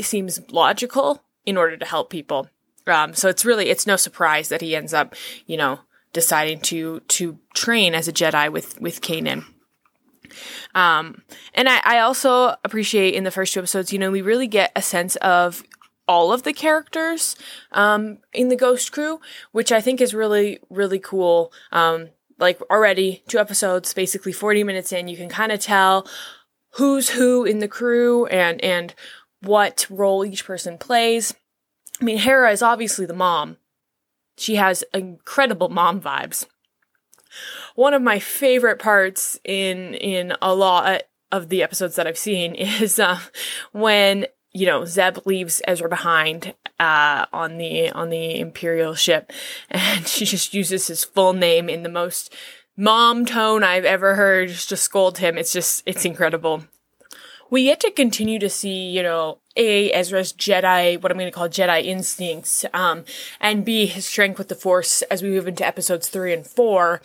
seems 0.00 0.40
logical 0.50 1.24
in 1.44 1.56
order 1.56 1.76
to 1.76 1.86
help 1.86 2.10
people. 2.10 2.48
Um, 2.86 3.14
so 3.14 3.28
it's 3.28 3.44
really 3.44 3.70
it's 3.70 3.86
no 3.86 3.96
surprise 3.96 4.48
that 4.48 4.60
he 4.60 4.74
ends 4.74 4.94
up, 4.94 5.14
you 5.46 5.56
know, 5.56 5.80
deciding 6.12 6.60
to 6.60 7.00
to 7.00 7.38
train 7.54 7.94
as 7.94 8.08
a 8.08 8.12
Jedi 8.12 8.50
with 8.50 8.80
with 8.80 9.00
Kanan. 9.00 9.44
Um, 10.74 11.22
and 11.54 11.68
I, 11.68 11.80
I 11.84 11.98
also 12.00 12.54
appreciate 12.64 13.14
in 13.14 13.24
the 13.24 13.30
first 13.30 13.54
two 13.54 13.60
episodes, 13.60 13.92
you 13.92 13.98
know, 13.98 14.10
we 14.10 14.22
really 14.22 14.46
get 14.46 14.72
a 14.76 14.82
sense 14.82 15.16
of 15.16 15.62
all 16.08 16.32
of 16.32 16.42
the 16.42 16.52
characters 16.52 17.36
um, 17.72 18.18
in 18.32 18.48
the 18.48 18.56
Ghost 18.56 18.90
Crew, 18.90 19.20
which 19.52 19.70
I 19.70 19.80
think 19.80 20.00
is 20.00 20.14
really, 20.14 20.58
really 20.70 20.98
cool. 20.98 21.52
Um, 21.70 22.08
like 22.38 22.60
already 22.70 23.22
two 23.28 23.38
episodes, 23.38 23.92
basically 23.92 24.32
40 24.32 24.64
minutes 24.64 24.92
in, 24.92 25.08
you 25.08 25.16
can 25.16 25.28
kind 25.28 25.52
of 25.52 25.60
tell 25.60 26.08
who's 26.72 27.10
who 27.10 27.44
in 27.44 27.58
the 27.58 27.68
crew 27.68 28.26
and, 28.26 28.62
and 28.64 28.94
what 29.42 29.86
role 29.90 30.24
each 30.24 30.44
person 30.44 30.78
plays. 30.78 31.34
I 32.00 32.04
mean, 32.04 32.18
Hera 32.18 32.52
is 32.52 32.62
obviously 32.62 33.06
the 33.06 33.14
mom. 33.14 33.58
She 34.36 34.54
has 34.54 34.84
incredible 34.94 35.68
mom 35.68 36.00
vibes. 36.00 36.46
One 37.74 37.92
of 37.92 38.02
my 38.02 38.18
favorite 38.18 38.78
parts 38.78 39.38
in 39.44 39.94
in 39.94 40.34
a 40.40 40.54
lot 40.54 41.02
of 41.30 41.48
the 41.48 41.62
episodes 41.62 41.96
that 41.96 42.06
I've 42.06 42.18
seen 42.18 42.54
is 42.54 42.98
uh, 42.98 43.18
when 43.72 44.26
you 44.58 44.66
know 44.66 44.84
Zeb 44.84 45.18
leaves 45.24 45.62
Ezra 45.66 45.88
behind 45.88 46.54
uh, 46.80 47.26
on 47.32 47.58
the 47.58 47.90
on 47.90 48.10
the 48.10 48.40
Imperial 48.40 48.94
ship, 48.94 49.32
and 49.70 50.06
she 50.06 50.24
just 50.24 50.52
uses 50.52 50.88
his 50.88 51.04
full 51.04 51.32
name 51.32 51.68
in 51.68 51.82
the 51.82 51.88
most 51.88 52.34
mom 52.76 53.24
tone 53.24 53.62
I've 53.62 53.84
ever 53.84 54.16
heard 54.16 54.48
just 54.48 54.68
to 54.70 54.76
scold 54.76 55.18
him. 55.18 55.38
It's 55.38 55.52
just 55.52 55.82
it's 55.86 56.04
incredible. 56.04 56.64
We 57.50 57.64
get 57.64 57.80
to 57.80 57.90
continue 57.90 58.38
to 58.40 58.50
see, 58.50 58.90
you 58.90 59.02
know, 59.02 59.38
A, 59.56 59.90
Ezra's 59.92 60.34
Jedi, 60.34 61.00
what 61.00 61.10
I'm 61.10 61.16
going 61.16 61.30
to 61.30 61.34
call 61.34 61.48
Jedi 61.48 61.82
instincts, 61.82 62.66
um, 62.74 63.06
and 63.40 63.64
B, 63.64 63.86
his 63.86 64.04
strength 64.04 64.36
with 64.36 64.48
the 64.48 64.54
Force 64.54 65.00
as 65.02 65.22
we 65.22 65.30
move 65.30 65.48
into 65.48 65.66
episodes 65.66 66.08
three 66.08 66.34
and 66.34 66.46
four. 66.46 67.00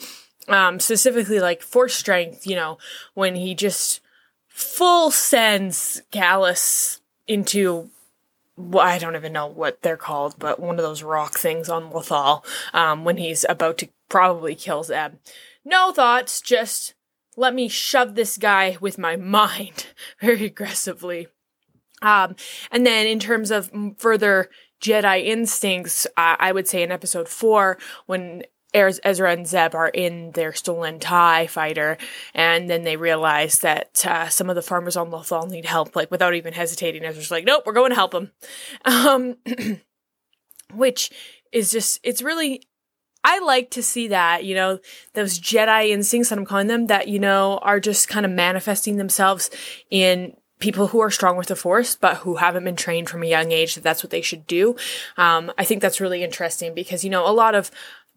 Um, 0.50 0.82
specifically 0.82 1.40
like 1.40 1.62
Force 1.62 1.96
strength, 1.96 2.46
you 2.46 2.58
know, 2.58 2.78
when 3.14 3.36
he 3.36 3.56
just 3.56 4.02
full 4.50 5.10
sends 5.12 6.02
Kallus 6.12 7.00
into 7.28 7.90
well, 8.56 8.86
I 8.86 9.00
don't 9.00 9.16
even 9.16 9.34
know 9.34 9.48
what 9.48 9.82
they're 9.82 9.98
called, 9.98 10.36
but 10.38 10.60
one 10.60 10.78
of 10.78 10.84
those 10.84 11.02
rock 11.02 11.40
things 11.40 11.70
on 11.70 11.90
Lothal 11.90 12.46
um, 12.74 13.04
when 13.04 13.18
he's 13.18 13.46
about 13.50 13.80
to 13.80 13.90
probably 14.10 14.54
kill 14.54 14.84
Zeb. 14.84 15.14
No 15.66 15.92
thoughts, 15.92 16.40
just 16.40 16.94
let 17.36 17.56
me 17.56 17.68
shove 17.68 18.14
this 18.14 18.38
guy 18.38 18.78
with 18.80 18.98
my 18.98 19.16
mind 19.18 19.88
very 20.22 20.46
aggressively. 20.46 21.28
Um, 22.02 22.36
and 22.70 22.86
then 22.86 23.08
in 23.08 23.20
terms 23.20 23.50
of 23.50 23.72
further 23.98 24.50
Jedi 24.82 25.26
instincts, 25.26 26.06
uh, 26.18 26.36
I 26.40 26.52
would 26.52 26.68
say 26.68 26.84
in 26.84 26.92
episode 26.92 27.30
four, 27.30 27.78
when 28.06 28.44
Ezra 28.74 29.32
and 29.32 29.48
Zeb 29.48 29.76
are 29.76 29.90
in 29.90 30.32
their 30.32 30.54
stolen 30.54 31.00
TIE 31.00 31.48
fighter, 31.48 31.98
and 32.34 32.70
then 32.70 32.84
they 32.84 32.98
realize 32.98 33.60
that 33.60 34.06
uh, 34.06 34.30
some 34.30 34.50
of 34.50 34.56
the 34.56 34.62
farmers 34.62 34.98
on 34.98 35.12
Lothal 35.12 35.50
need 35.50 35.66
help, 35.66 35.96
like 35.96 36.10
without 36.10 36.34
even 36.34 36.54
hesitating. 36.54 37.04
Ezra's 37.04 37.32
like, 37.32 37.46
nope, 37.46 37.64
we're 37.66 37.74
going 37.74 37.92
to 37.92 37.96
help 37.96 38.12
them. 38.12 38.32
Um, 38.86 39.36
which 40.74 41.12
is 41.52 41.72
just, 41.72 42.00
it's 42.04 42.22
really, 42.22 42.64
I 43.24 43.40
like 43.40 43.70
to 43.72 43.84
see 43.84 44.08
that, 44.10 44.44
you 44.44 44.56
know, 44.56 44.80
those 45.14 45.40
Jedi 45.40 45.90
instincts 45.90 46.30
that 46.30 46.38
I'm 46.38 46.46
calling 46.46 46.68
them 46.68 46.88
that, 46.88 47.08
you 47.08 47.20
know, 47.20 47.60
are 47.62 47.80
just 47.80 48.08
kind 48.08 48.26
of 48.26 48.32
manifesting 48.32 48.98
themselves 48.98 49.50
in 49.90 50.36
people 50.60 50.88
who 50.88 51.02
are 51.02 51.12
strong 51.12 51.36
with 51.36 51.48
the 51.48 51.58
force 51.58 51.96
but 51.96 52.18
who 52.18 52.38
haven't 52.38 52.64
been 52.64 52.76
trained 52.76 53.10
from 53.10 53.22
a 53.22 53.28
young 53.28 53.52
age 53.52 53.76
that 53.76 53.84
that's 53.84 54.02
what 54.02 54.12
they 54.12 54.22
should 54.22 54.48
do 54.48 54.76
um, 55.18 55.52
i 55.58 55.66
think 55.66 55.82
that's 55.82 56.00
really 56.00 56.24
interesting 56.24 56.74
because 56.74 57.04
you 57.04 57.10
know 57.10 57.30
a 57.30 57.34
lot 57.34 57.54
of 57.54 57.70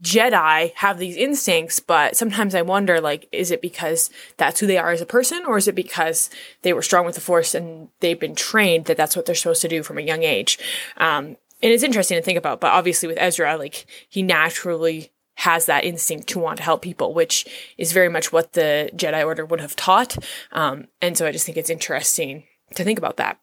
Jedi 0.03 0.75
have 0.75 0.99
these 0.99 1.17
instincts, 1.17 1.81
but 1.81 2.17
sometimes 2.17 2.55
I 2.55 2.63
wonder, 2.63 3.01
like, 3.01 3.29
is 3.33 3.51
it 3.51 3.63
because 3.63 4.11
that's 4.37 4.61
who 4.61 4.67
they 4.67 4.77
are 4.77 4.91
as 4.91 5.01
a 5.01 5.07
person, 5.07 5.45
or 5.47 5.57
is 5.57 5.69
it 5.69 5.75
because 5.75 6.29
they 6.63 6.73
were 6.73 6.83
strong 6.83 7.07
with 7.07 7.15
the 7.15 7.21
Force 7.21 7.55
and 7.55 7.89
they've 8.01 8.21
been 8.21 8.35
trained 8.35 8.85
that 8.87 8.97
that's 8.97 9.17
what 9.17 9.25
they're 9.25 9.35
supposed 9.35 9.63
to 9.63 9.69
do 9.69 9.83
from 9.83 9.99
a 9.99 10.03
young 10.03 10.23
age? 10.23 10.59
Um, 10.99 11.37
and 11.63 11.73
it's 11.73 11.83
interesting 11.83 12.19
to 12.19 12.23
think 12.23 12.39
about, 12.39 12.61
but 12.61 12.73
obviously 12.73 13.09
with 13.09 13.19
Ezra, 13.19 13.57
like, 13.57 13.87
he 14.09 14.23
naturally 14.23 15.13
has 15.37 15.67
that 15.67 15.85
instinct 15.85 16.29
to 16.29 16.39
want 16.39 16.59
to 16.59 16.63
help 16.63 16.83
people, 16.83 17.15
which 17.15 17.47
is 17.79 17.93
very 17.93 18.09
much 18.09 18.33
what 18.33 18.53
the 18.53 18.91
Jedi 18.95 19.25
Order 19.25 19.45
would 19.45 19.61
have 19.61 19.77
taught. 19.77 20.17
Um, 20.53 20.89
and 21.01 21.17
so 21.17 21.27
I 21.27 21.33
just 21.33 21.47
think 21.47 21.59
it's 21.59 21.71
interesting 21.71 22.45
to 22.75 22.85
think 22.85 22.99
about 22.99 23.17
that. 23.17 23.39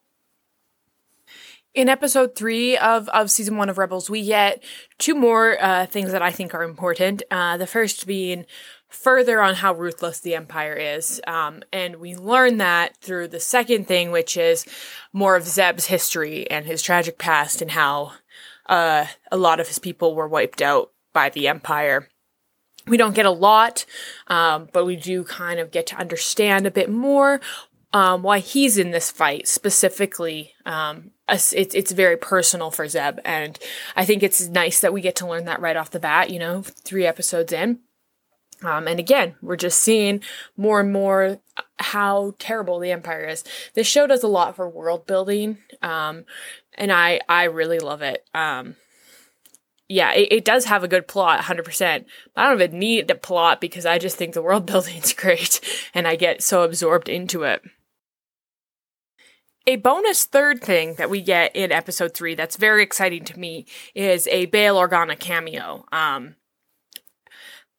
In 1.73 1.89
episode 1.89 2.35
three 2.35 2.77
of, 2.77 3.09
of 3.09 3.31
season 3.31 3.57
one 3.57 3.67
of 3.67 3.79
Rebels, 3.79 4.07
we 4.07 4.23
get 4.23 4.63
two 4.99 5.15
more 5.15 5.57
uh, 5.59 5.87
things 5.87 6.11
that 6.11 6.21
I 6.21 6.29
think 6.29 6.53
are 6.53 6.61
important. 6.61 7.23
Uh, 7.31 7.57
the 7.57 7.65
first 7.65 8.05
being 8.05 8.45
further 8.89 9.41
on 9.41 9.55
how 9.55 9.73
ruthless 9.73 10.19
the 10.19 10.35
Empire 10.35 10.75
is. 10.75 11.19
Um, 11.25 11.63
and 11.73 11.95
we 11.95 12.15
learn 12.15 12.57
that 12.57 12.97
through 12.97 13.29
the 13.29 13.39
second 13.39 13.87
thing, 13.87 14.11
which 14.11 14.37
is 14.37 14.67
more 15.13 15.35
of 15.35 15.47
Zeb's 15.47 15.87
history 15.87 16.49
and 16.51 16.67
his 16.67 16.83
tragic 16.83 17.17
past 17.17 17.59
and 17.59 17.71
how 17.71 18.11
uh, 18.67 19.07
a 19.31 19.37
lot 19.37 19.59
of 19.59 19.67
his 19.67 19.79
people 19.79 20.13
were 20.13 20.27
wiped 20.27 20.61
out 20.61 20.91
by 21.11 21.29
the 21.29 21.47
Empire. 21.47 22.07
We 22.85 22.97
don't 22.97 23.15
get 23.15 23.25
a 23.25 23.31
lot, 23.31 23.87
um, 24.27 24.69
but 24.73 24.85
we 24.85 24.95
do 24.95 25.23
kind 25.23 25.59
of 25.59 25.71
get 25.71 25.87
to 25.87 25.95
understand 25.95 26.67
a 26.67 26.71
bit 26.71 26.91
more 26.91 27.41
um, 27.93 28.23
why 28.23 28.39
he's 28.39 28.77
in 28.77 28.91
this 28.91 29.11
fight 29.11 29.47
specifically. 29.47 30.53
Um, 30.65 31.11
it's 31.33 31.75
it's 31.75 31.91
very 31.91 32.17
personal 32.17 32.71
for 32.71 32.87
Zeb, 32.87 33.19
and 33.25 33.57
I 33.95 34.05
think 34.05 34.23
it's 34.23 34.47
nice 34.47 34.79
that 34.79 34.93
we 34.93 35.01
get 35.01 35.15
to 35.17 35.27
learn 35.27 35.45
that 35.45 35.61
right 35.61 35.77
off 35.77 35.91
the 35.91 35.99
bat. 35.99 36.29
You 36.29 36.39
know, 36.39 36.61
three 36.61 37.05
episodes 37.05 37.51
in. 37.51 37.79
Um, 38.63 38.87
and 38.87 38.99
again, 38.99 39.35
we're 39.41 39.57
just 39.57 39.81
seeing 39.81 40.21
more 40.55 40.79
and 40.79 40.91
more 40.91 41.39
how 41.79 42.33
terrible 42.39 42.79
the 42.79 42.91
Empire 42.91 43.25
is. 43.25 43.43
This 43.73 43.87
show 43.87 44.07
does 44.07 44.23
a 44.23 44.27
lot 44.27 44.55
for 44.55 44.69
world 44.69 45.05
building, 45.05 45.57
um, 45.81 46.25
and 46.75 46.91
I 46.91 47.19
I 47.27 47.43
really 47.45 47.79
love 47.79 48.01
it. 48.01 48.25
Um, 48.33 48.75
yeah, 49.89 50.13
it, 50.13 50.29
it, 50.31 50.45
does 50.45 50.65
have 50.65 50.83
a 50.83 50.87
good 50.87 51.07
plot, 51.07 51.41
100%. 51.41 52.05
I 52.35 52.47
don't 52.47 52.61
even 52.61 52.79
need 52.79 53.07
the 53.07 53.15
plot 53.15 53.59
because 53.59 53.85
I 53.85 53.99
just 53.99 54.15
think 54.15 54.33
the 54.33 54.41
world 54.41 54.65
building 54.71 54.97
is 54.97 55.13
great, 55.13 55.59
and 55.93 56.07
I 56.07 56.15
get 56.15 56.41
so 56.41 56.63
absorbed 56.63 57.09
into 57.09 57.43
it. 57.43 57.61
A 59.65 59.77
bonus 59.77 60.25
third 60.25 60.61
thing 60.61 60.95
that 60.95 61.09
we 61.09 61.21
get 61.21 61.55
in 61.55 61.71
episode 61.71 62.13
three 62.13 62.35
that's 62.35 62.57
very 62.57 62.83
exciting 62.83 63.23
to 63.25 63.39
me 63.39 63.65
is 63.95 64.27
a 64.27 64.45
Bail 64.47 64.75
Organa 64.75 65.17
cameo. 65.17 65.85
Um, 65.91 66.35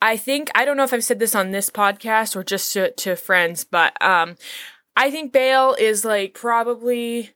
I 0.00 0.16
think 0.16 0.50
I 0.54 0.64
don't 0.64 0.78
know 0.78 0.84
if 0.84 0.94
I've 0.94 1.04
said 1.04 1.18
this 1.18 1.34
on 1.34 1.50
this 1.50 1.68
podcast 1.68 2.36
or 2.36 2.42
just 2.42 2.72
to, 2.72 2.90
to 2.92 3.16
friends, 3.16 3.64
but 3.64 4.00
um, 4.02 4.36
I 4.96 5.10
think 5.10 5.32
Bail 5.32 5.76
is 5.78 6.06
like 6.06 6.32
probably 6.32 7.32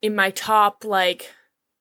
in 0.00 0.14
my 0.14 0.30
top 0.30 0.84
like 0.84 1.32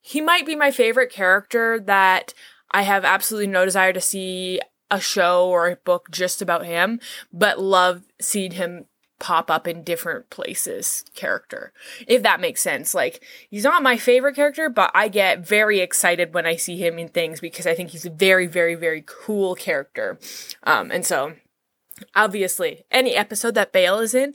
he 0.02 0.20
might 0.20 0.46
be 0.46 0.56
my 0.56 0.72
favorite 0.72 1.12
character 1.12 1.80
that 1.82 2.34
I 2.72 2.82
have 2.82 3.06
absolutely 3.06 3.48
no 3.48 3.64
desire 3.64 3.94
to 3.94 4.02
see 4.02 4.60
a 4.90 5.00
show 5.00 5.48
or 5.50 5.68
a 5.70 5.76
book 5.76 6.10
just 6.10 6.42
about 6.42 6.66
him, 6.66 7.00
but 7.32 7.60
love 7.60 8.04
seeing 8.20 8.52
him 8.52 8.86
pop 9.20 9.50
up 9.50 9.68
in 9.68 9.84
different 9.84 10.30
places 10.30 11.04
character. 11.16 11.74
If 12.08 12.24
that 12.24 12.40
makes 12.40 12.62
sense. 12.62 12.94
Like, 12.94 13.24
he's 13.50 13.64
not 13.64 13.84
my 13.84 13.98
favorite 13.98 14.36
character, 14.36 14.70
but 14.70 14.92
I 14.94 15.08
get 15.08 15.48
very 15.48 15.80
excited 15.80 16.34
when 16.34 16.46
I 16.46 16.56
see 16.56 16.78
him 16.78 17.00
in 17.00 17.10
things 17.10 17.40
because 17.40 17.68
I 17.68 17.74
think 17.74 17.92
he's 17.92 18.06
a 18.06 18.12
very, 18.12 18.48
very, 18.48 18.76
very 18.76 19.04
cool 19.06 19.56
character. 19.56 20.20
Um, 20.64 20.92
and 20.92 21.06
so, 21.06 21.34
obviously, 22.16 22.86
any 22.92 23.16
episode 23.16 23.56
that 23.56 23.72
Bail 23.72 24.00
is 24.00 24.14
in, 24.14 24.34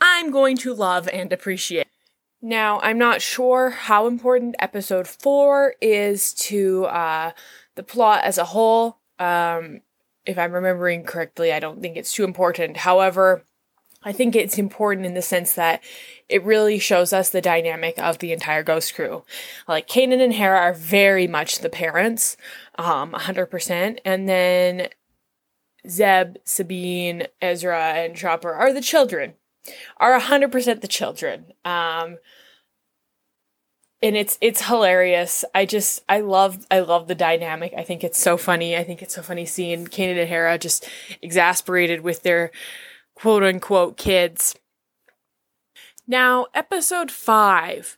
I'm 0.00 0.30
going 0.30 0.56
to 0.58 0.74
love 0.74 1.08
and 1.12 1.32
appreciate. 1.32 1.86
Now, 2.42 2.78
I'm 2.80 2.98
not 2.98 3.22
sure 3.22 3.70
how 3.70 4.06
important 4.06 4.56
episode 4.58 5.08
four 5.08 5.76
is 5.80 6.34
to 6.34 6.84
uh, 6.86 7.30
the 7.74 7.82
plot 7.82 8.24
as 8.24 8.36
a 8.36 8.44
whole. 8.44 8.98
Um, 9.18 9.80
if 10.26 10.38
I'm 10.38 10.52
remembering 10.52 11.04
correctly, 11.04 11.52
I 11.52 11.60
don't 11.60 11.80
think 11.80 11.96
it's 11.96 12.12
too 12.12 12.24
important. 12.24 12.78
However, 12.78 13.44
I 14.04 14.12
think 14.12 14.36
it's 14.36 14.58
important 14.58 15.06
in 15.06 15.14
the 15.14 15.22
sense 15.22 15.54
that 15.54 15.82
it 16.28 16.42
really 16.44 16.78
shows 16.78 17.12
us 17.12 17.30
the 17.30 17.40
dynamic 17.40 17.98
of 17.98 18.18
the 18.18 18.32
entire 18.32 18.62
Ghost 18.62 18.94
crew. 18.94 19.24
Like 19.66 19.88
Kanan 19.88 20.22
and 20.22 20.34
Hera 20.34 20.58
are 20.58 20.74
very 20.74 21.26
much 21.26 21.60
the 21.60 21.70
parents, 21.70 22.36
um, 22.76 23.12
100%. 23.12 23.98
And 24.04 24.28
then 24.28 24.88
Zeb, 25.88 26.36
Sabine, 26.44 27.26
Ezra, 27.40 27.94
and 27.94 28.16
Chopper 28.16 28.52
are 28.52 28.72
the 28.72 28.80
children, 28.80 29.34
are 29.98 30.18
100% 30.18 30.80
the 30.80 30.88
children. 30.88 31.52
Um, 31.64 32.18
and 34.02 34.18
it's 34.18 34.36
it's 34.42 34.66
hilarious. 34.66 35.46
I 35.54 35.64
just 35.64 36.04
I 36.10 36.20
love 36.20 36.66
I 36.70 36.80
love 36.80 37.08
the 37.08 37.14
dynamic. 37.14 37.72
I 37.74 37.84
think 37.84 38.04
it's 38.04 38.18
so 38.18 38.36
funny. 38.36 38.76
I 38.76 38.84
think 38.84 39.00
it's 39.00 39.14
so 39.14 39.22
funny 39.22 39.46
seeing 39.46 39.86
Kanan 39.86 40.20
and 40.20 40.28
Hera 40.28 40.58
just 40.58 40.86
exasperated 41.22 42.02
with 42.02 42.22
their 42.22 42.50
quote 43.14 43.42
unquote 43.42 43.96
kids. 43.96 44.54
Now, 46.06 46.46
episode 46.54 47.10
five. 47.10 47.96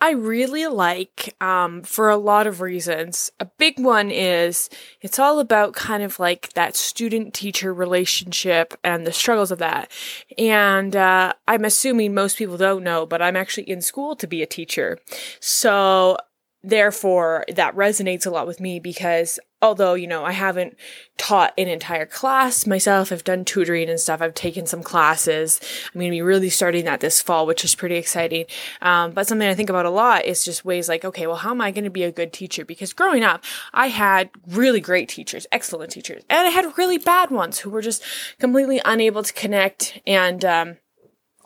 I 0.00 0.12
really 0.12 0.66
like 0.68 1.34
um, 1.40 1.82
for 1.82 2.08
a 2.08 2.16
lot 2.16 2.46
of 2.46 2.60
reasons. 2.60 3.32
A 3.40 3.46
big 3.46 3.80
one 3.80 4.12
is 4.12 4.70
it's 5.00 5.18
all 5.18 5.40
about 5.40 5.72
kind 5.72 6.04
of 6.04 6.20
like 6.20 6.52
that 6.52 6.76
student 6.76 7.34
teacher 7.34 7.74
relationship 7.74 8.74
and 8.84 9.04
the 9.04 9.12
struggles 9.12 9.50
of 9.50 9.58
that. 9.58 9.90
And 10.38 10.94
uh, 10.94 11.32
I'm 11.48 11.64
assuming 11.64 12.14
most 12.14 12.38
people 12.38 12.56
don't 12.56 12.84
know, 12.84 13.06
but 13.06 13.20
I'm 13.20 13.36
actually 13.36 13.68
in 13.68 13.80
school 13.80 14.14
to 14.16 14.28
be 14.28 14.40
a 14.40 14.46
teacher. 14.46 14.98
So 15.40 16.16
therefore 16.62 17.44
that 17.52 17.74
resonates 17.74 18.26
a 18.26 18.30
lot 18.30 18.46
with 18.46 18.60
me 18.60 18.78
because 18.78 19.40
although 19.60 19.94
you 19.94 20.06
know 20.06 20.24
i 20.24 20.32
haven't 20.32 20.76
taught 21.16 21.52
an 21.58 21.68
entire 21.68 22.06
class 22.06 22.66
myself 22.66 23.10
i've 23.10 23.24
done 23.24 23.44
tutoring 23.44 23.88
and 23.88 23.98
stuff 23.98 24.22
i've 24.22 24.34
taken 24.34 24.66
some 24.66 24.82
classes 24.82 25.60
i'm 25.86 26.00
going 26.00 26.10
to 26.10 26.14
be 26.14 26.22
really 26.22 26.50
starting 26.50 26.84
that 26.84 27.00
this 27.00 27.20
fall 27.20 27.46
which 27.46 27.64
is 27.64 27.74
pretty 27.74 27.96
exciting 27.96 28.44
um, 28.82 29.10
but 29.12 29.26
something 29.26 29.48
i 29.48 29.54
think 29.54 29.70
about 29.70 29.86
a 29.86 29.90
lot 29.90 30.24
is 30.24 30.44
just 30.44 30.64
ways 30.64 30.88
like 30.88 31.04
okay 31.04 31.26
well 31.26 31.36
how 31.36 31.50
am 31.50 31.60
i 31.60 31.70
going 31.70 31.84
to 31.84 31.90
be 31.90 32.04
a 32.04 32.12
good 32.12 32.32
teacher 32.32 32.64
because 32.64 32.92
growing 32.92 33.24
up 33.24 33.44
i 33.74 33.88
had 33.88 34.30
really 34.46 34.80
great 34.80 35.08
teachers 35.08 35.46
excellent 35.52 35.90
teachers 35.90 36.22
and 36.30 36.46
i 36.46 36.50
had 36.50 36.78
really 36.78 36.98
bad 36.98 37.30
ones 37.30 37.60
who 37.60 37.70
were 37.70 37.82
just 37.82 38.02
completely 38.38 38.80
unable 38.84 39.22
to 39.22 39.32
connect 39.32 40.00
and 40.06 40.44
um, 40.44 40.76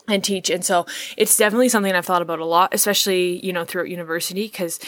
and 0.07 0.23
teach. 0.23 0.49
And 0.49 0.65
so 0.65 0.85
it's 1.17 1.37
definitely 1.37 1.69
something 1.69 1.93
I've 1.93 2.05
thought 2.05 2.21
about 2.21 2.39
a 2.39 2.45
lot, 2.45 2.73
especially, 2.73 3.43
you 3.45 3.53
know, 3.53 3.63
throughout 3.63 3.89
university. 3.89 4.49
Cause 4.49 4.79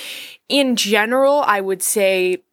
in 0.50 0.76
general, 0.76 1.44
I 1.46 1.62
would 1.62 1.82
say 1.82 2.44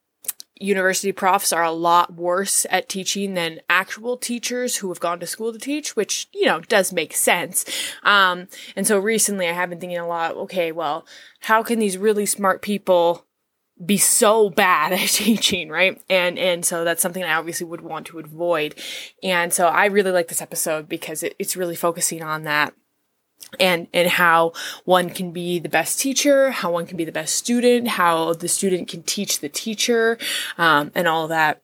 university 0.59 1.11
profs 1.11 1.51
are 1.51 1.63
a 1.63 1.71
lot 1.71 2.13
worse 2.13 2.65
at 2.69 2.89
teaching 2.89 3.33
than 3.33 3.61
actual 3.69 4.17
teachers 4.17 4.77
who 4.77 4.89
have 4.89 4.99
gone 4.99 5.19
to 5.19 5.27
school 5.27 5.51
to 5.51 5.59
teach, 5.59 5.95
which, 5.95 6.27
you 6.33 6.45
know, 6.45 6.59
does 6.61 6.93
make 6.93 7.13
sense. 7.13 7.65
Um, 8.03 8.47
and 8.75 8.85
so 8.85 8.99
recently 8.99 9.47
I 9.47 9.53
have 9.53 9.69
been 9.69 9.79
thinking 9.79 9.97
a 9.97 10.07
lot, 10.07 10.35
okay, 10.35 10.71
well, 10.71 11.05
how 11.41 11.63
can 11.63 11.79
these 11.79 11.97
really 11.97 12.25
smart 12.25 12.61
people 12.61 13.25
be 13.83 13.97
so 13.97 14.49
bad 14.49 14.93
at 14.93 15.09
teaching, 15.09 15.69
right? 15.69 16.01
And 16.09 16.37
and 16.37 16.65
so 16.65 16.83
that's 16.83 17.01
something 17.01 17.23
I 17.23 17.33
obviously 17.33 17.65
would 17.65 17.81
want 17.81 18.07
to 18.07 18.19
avoid. 18.19 18.75
And 19.21 19.53
so 19.53 19.67
I 19.67 19.85
really 19.85 20.11
like 20.11 20.27
this 20.27 20.41
episode 20.41 20.87
because 20.87 21.23
it, 21.23 21.35
it's 21.39 21.57
really 21.57 21.75
focusing 21.75 22.21
on 22.21 22.43
that 22.43 22.73
and 23.59 23.87
and 23.93 24.09
how 24.09 24.53
one 24.85 25.09
can 25.09 25.31
be 25.31 25.59
the 25.59 25.69
best 25.69 25.99
teacher, 25.99 26.51
how 26.51 26.71
one 26.71 26.85
can 26.85 26.97
be 26.97 27.05
the 27.05 27.11
best 27.11 27.35
student, 27.35 27.87
how 27.87 28.33
the 28.33 28.47
student 28.47 28.87
can 28.87 29.03
teach 29.03 29.39
the 29.39 29.49
teacher, 29.49 30.17
um, 30.57 30.91
and 30.95 31.07
all 31.07 31.27
that. 31.27 31.61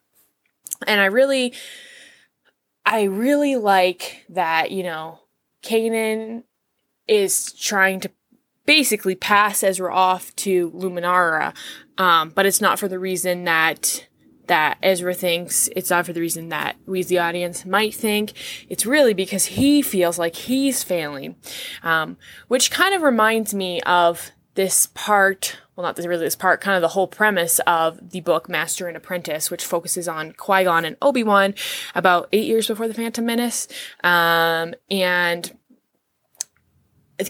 And 0.87 1.01
I 1.01 1.05
really, 1.05 1.53
I 2.85 3.03
really 3.03 3.55
like 3.55 4.25
that. 4.29 4.71
You 4.71 4.83
know, 4.83 5.19
Kanan 5.63 6.43
is 7.07 7.51
trying 7.53 7.99
to 8.01 8.11
basically 8.65 9.15
pass 9.15 9.63
Ezra 9.63 9.93
off 9.93 10.35
to 10.35 10.69
Luminara, 10.71 11.55
um, 11.97 12.29
but 12.29 12.45
it's 12.45 12.61
not 12.61 12.77
for 12.77 12.87
the 12.87 12.99
reason 12.99 13.45
that 13.45 14.07
that 14.49 14.77
Ezra 14.83 15.13
thinks. 15.13 15.69
It's 15.75 15.89
not 15.89 16.05
for 16.05 16.13
the 16.13 16.19
reason 16.19 16.49
that 16.49 16.75
we 16.85 16.99
as 16.99 17.07
the 17.07 17.19
audience 17.19 17.65
might 17.65 17.93
think. 17.93 18.33
It's 18.67 18.85
really 18.85 19.13
because 19.13 19.45
he 19.45 19.81
feels 19.81 20.19
like 20.19 20.35
he's 20.35 20.83
failing, 20.83 21.35
um, 21.81 22.17
which 22.47 22.71
kind 22.71 22.93
of 22.93 23.01
reminds 23.01 23.53
me 23.53 23.79
of 23.81 24.31
this 24.55 24.87
part. 24.87 25.57
Well, 25.75 25.85
not 25.85 25.95
this, 25.95 26.05
really 26.05 26.25
this 26.25 26.35
part, 26.35 26.61
kind 26.61 26.75
of 26.75 26.81
the 26.81 26.89
whole 26.89 27.07
premise 27.07 27.59
of 27.65 28.09
the 28.09 28.19
book 28.19 28.49
Master 28.49 28.87
and 28.87 28.97
Apprentice, 28.97 29.49
which 29.49 29.63
focuses 29.63 30.07
on 30.07 30.33
Qui 30.33 30.65
Gon 30.65 30.83
and 30.83 30.97
Obi 31.01 31.23
Wan 31.23 31.53
about 31.95 32.27
eight 32.33 32.47
years 32.47 32.67
before 32.67 32.87
the 32.87 32.93
Phantom 32.93 33.25
Menace, 33.25 33.67
um, 34.03 34.73
and 34.91 35.55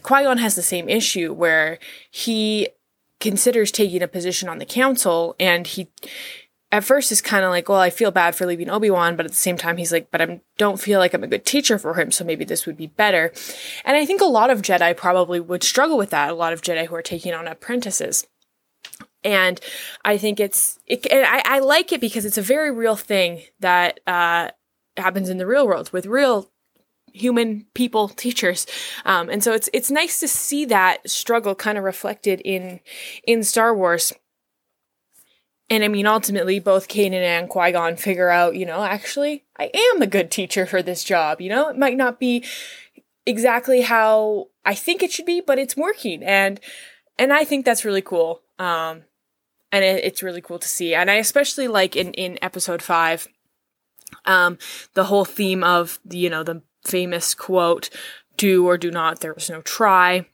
Qui 0.01 0.23
Gon 0.23 0.37
has 0.37 0.55
the 0.55 0.63
same 0.63 0.87
issue 0.87 1.33
where 1.33 1.79
he 2.09 2.69
considers 3.19 3.71
taking 3.71 4.01
a 4.01 4.07
position 4.07 4.47
on 4.47 4.59
the 4.59 4.65
council 4.65 5.35
and 5.39 5.67
he 5.67 5.91
at 6.71 6.83
first 6.83 7.11
is 7.11 7.21
kind 7.21 7.43
of 7.43 7.49
like, 7.49 7.67
well, 7.67 7.79
I 7.79 7.89
feel 7.89 8.11
bad 8.11 8.35
for 8.35 8.45
leaving 8.45 8.69
Obi-Wan, 8.69 9.15
but 9.15 9.25
at 9.25 9.31
the 9.31 9.37
same 9.37 9.57
time 9.57 9.77
he's 9.77 9.91
like, 9.91 10.11
but 10.11 10.21
I 10.21 10.41
don't 10.57 10.79
feel 10.79 10.99
like 10.99 11.13
I'm 11.13 11.23
a 11.23 11.27
good 11.27 11.45
teacher 11.45 11.79
for 11.79 11.95
him, 11.95 12.11
so 12.11 12.23
maybe 12.23 12.45
this 12.45 12.65
would 12.65 12.77
be 12.77 12.87
better. 12.87 13.33
And 13.85 13.97
I 13.97 14.05
think 14.05 14.21
a 14.21 14.25
lot 14.25 14.51
of 14.51 14.61
Jedi 14.61 14.95
probably 14.95 15.39
would 15.39 15.63
struggle 15.63 15.97
with 15.97 16.11
that, 16.11 16.29
a 16.29 16.35
lot 16.35 16.53
of 16.53 16.61
Jedi 16.61 16.85
who 16.85 16.95
are 16.95 17.01
taking 17.01 17.33
on 17.33 17.47
apprentices. 17.47 18.27
And 19.23 19.59
I 20.05 20.17
think 20.17 20.39
it's, 20.39 20.79
it, 20.85 21.05
and 21.11 21.25
I, 21.25 21.41
I 21.45 21.59
like 21.59 21.91
it 21.91 22.01
because 22.01 22.23
it's 22.23 22.37
a 22.37 22.43
very 22.43 22.71
real 22.71 22.95
thing 22.95 23.41
that 23.59 23.99
uh, 24.05 24.49
happens 24.95 25.29
in 25.29 25.37
the 25.37 25.47
real 25.47 25.65
world 25.65 25.91
with 25.91 26.05
real 26.05 26.51
human 27.11 27.65
people 27.73 28.07
teachers 28.09 28.67
um, 29.03 29.29
and 29.29 29.43
so 29.43 29.51
it's 29.51 29.67
it's 29.73 29.89
nice 29.89 30.19
to 30.19 30.27
see 30.27 30.63
that 30.65 31.09
struggle 31.09 31.55
kind 31.55 31.75
of 31.75 31.83
reflected 31.83 32.39
in 32.45 32.79
in 33.23 33.43
star 33.43 33.75
wars 33.75 34.13
and 35.69 35.83
i 35.83 35.87
mean 35.87 36.05
ultimately 36.05 36.59
both 36.59 36.87
kanan 36.87 37.21
and 37.21 37.49
qui-gon 37.49 37.95
figure 37.95 38.29
out 38.29 38.55
you 38.55 38.65
know 38.65 38.83
actually 38.83 39.43
i 39.57 39.69
am 39.73 40.01
a 40.01 40.07
good 40.07 40.31
teacher 40.31 40.65
for 40.65 40.81
this 40.81 41.03
job 41.03 41.41
you 41.41 41.49
know? 41.49 41.69
It 41.69 41.77
might 41.77 41.97
not 41.97 42.19
be 42.19 42.43
exactly 43.25 43.81
how 43.81 44.47
i 44.65 44.73
think 44.73 45.03
it 45.03 45.11
should 45.11 45.25
be 45.25 45.41
but 45.41 45.59
it's 45.59 45.77
working. 45.77 46.23
And 46.23 46.59
and 47.17 47.33
i 47.33 47.43
think 47.43 47.65
that's 47.65 47.85
really 47.85 48.01
cool. 48.01 48.41
Um 48.57 49.03
and 49.71 49.85
it, 49.85 50.03
it's 50.03 50.23
really 50.23 50.41
cool 50.41 50.59
to 50.59 50.67
see. 50.67 50.95
And 50.95 51.11
i 51.11 51.15
especially 51.15 51.67
like 51.67 51.95
in 51.95 52.13
in 52.13 52.39
episode 52.41 52.81
five 52.81 53.27
um 54.25 54.57
the 54.95 55.05
whole 55.05 55.25
theme 55.25 55.63
of 55.63 55.99
you 56.09 56.29
know 56.29 56.43
the 56.43 56.61
famous 56.83 57.33
quote, 57.33 57.89
do 58.37 58.65
or 58.65 58.77
do 58.77 58.91
not, 58.91 59.19
there 59.19 59.33
was 59.33 59.49
no 59.49 59.61
try. 59.61 60.25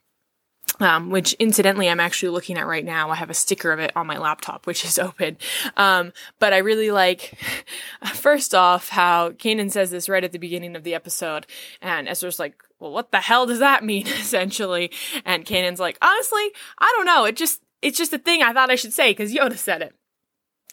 Um, 0.79 1.09
which 1.09 1.33
incidentally 1.33 1.87
I'm 1.87 2.01
actually 2.01 2.29
looking 2.29 2.57
at 2.57 2.67
right 2.67 2.83
now. 2.83 3.09
I 3.09 3.15
have 3.15 3.29
a 3.29 3.33
sticker 3.33 3.71
of 3.71 3.79
it 3.79 3.95
on 3.95 4.07
my 4.07 4.17
laptop, 4.17 4.67
which 4.67 4.83
is 4.83 4.99
open. 4.99 5.37
Um, 5.77 6.11
but 6.39 6.51
I 6.51 6.57
really 6.57 6.91
like, 6.91 7.37
first 8.13 8.53
off, 8.53 8.89
how 8.89 9.31
Kanan 9.31 9.71
says 9.71 9.91
this 9.91 10.09
right 10.09 10.23
at 10.23 10.33
the 10.33 10.37
beginning 10.37 10.75
of 10.75 10.83
the 10.83 10.93
episode, 10.93 11.47
and 11.81 12.09
Ezra's 12.09 12.39
like, 12.39 12.61
well, 12.79 12.91
what 12.91 13.11
the 13.11 13.21
hell 13.21 13.45
does 13.45 13.59
that 13.59 13.83
mean, 13.83 14.07
essentially? 14.19 14.91
And 15.23 15.45
Kanan's 15.45 15.79
like, 15.79 15.97
honestly, 16.01 16.51
I 16.77 16.93
don't 16.97 17.05
know. 17.05 17.25
It 17.25 17.37
just, 17.37 17.61
it's 17.81 17.97
just 17.97 18.13
a 18.13 18.17
thing 18.17 18.41
I 18.41 18.53
thought 18.53 18.71
I 18.71 18.75
should 18.75 18.93
say 18.93 19.11
because 19.11 19.33
Yoda 19.33 19.57
said 19.57 19.81
it. 19.81 19.95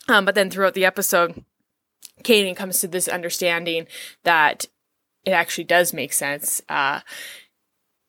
Um, 0.09 0.25
but 0.25 0.35
then 0.35 0.51
throughout 0.51 0.75
the 0.75 0.85
episode, 0.85 1.45
Kanan 2.23 2.57
comes 2.57 2.81
to 2.81 2.89
this 2.89 3.09
understanding 3.09 3.87
that 4.25 4.67
it 5.25 5.31
actually 5.31 5.65
does 5.65 5.93
make 5.93 6.13
sense. 6.13 6.61
Uh, 6.69 7.01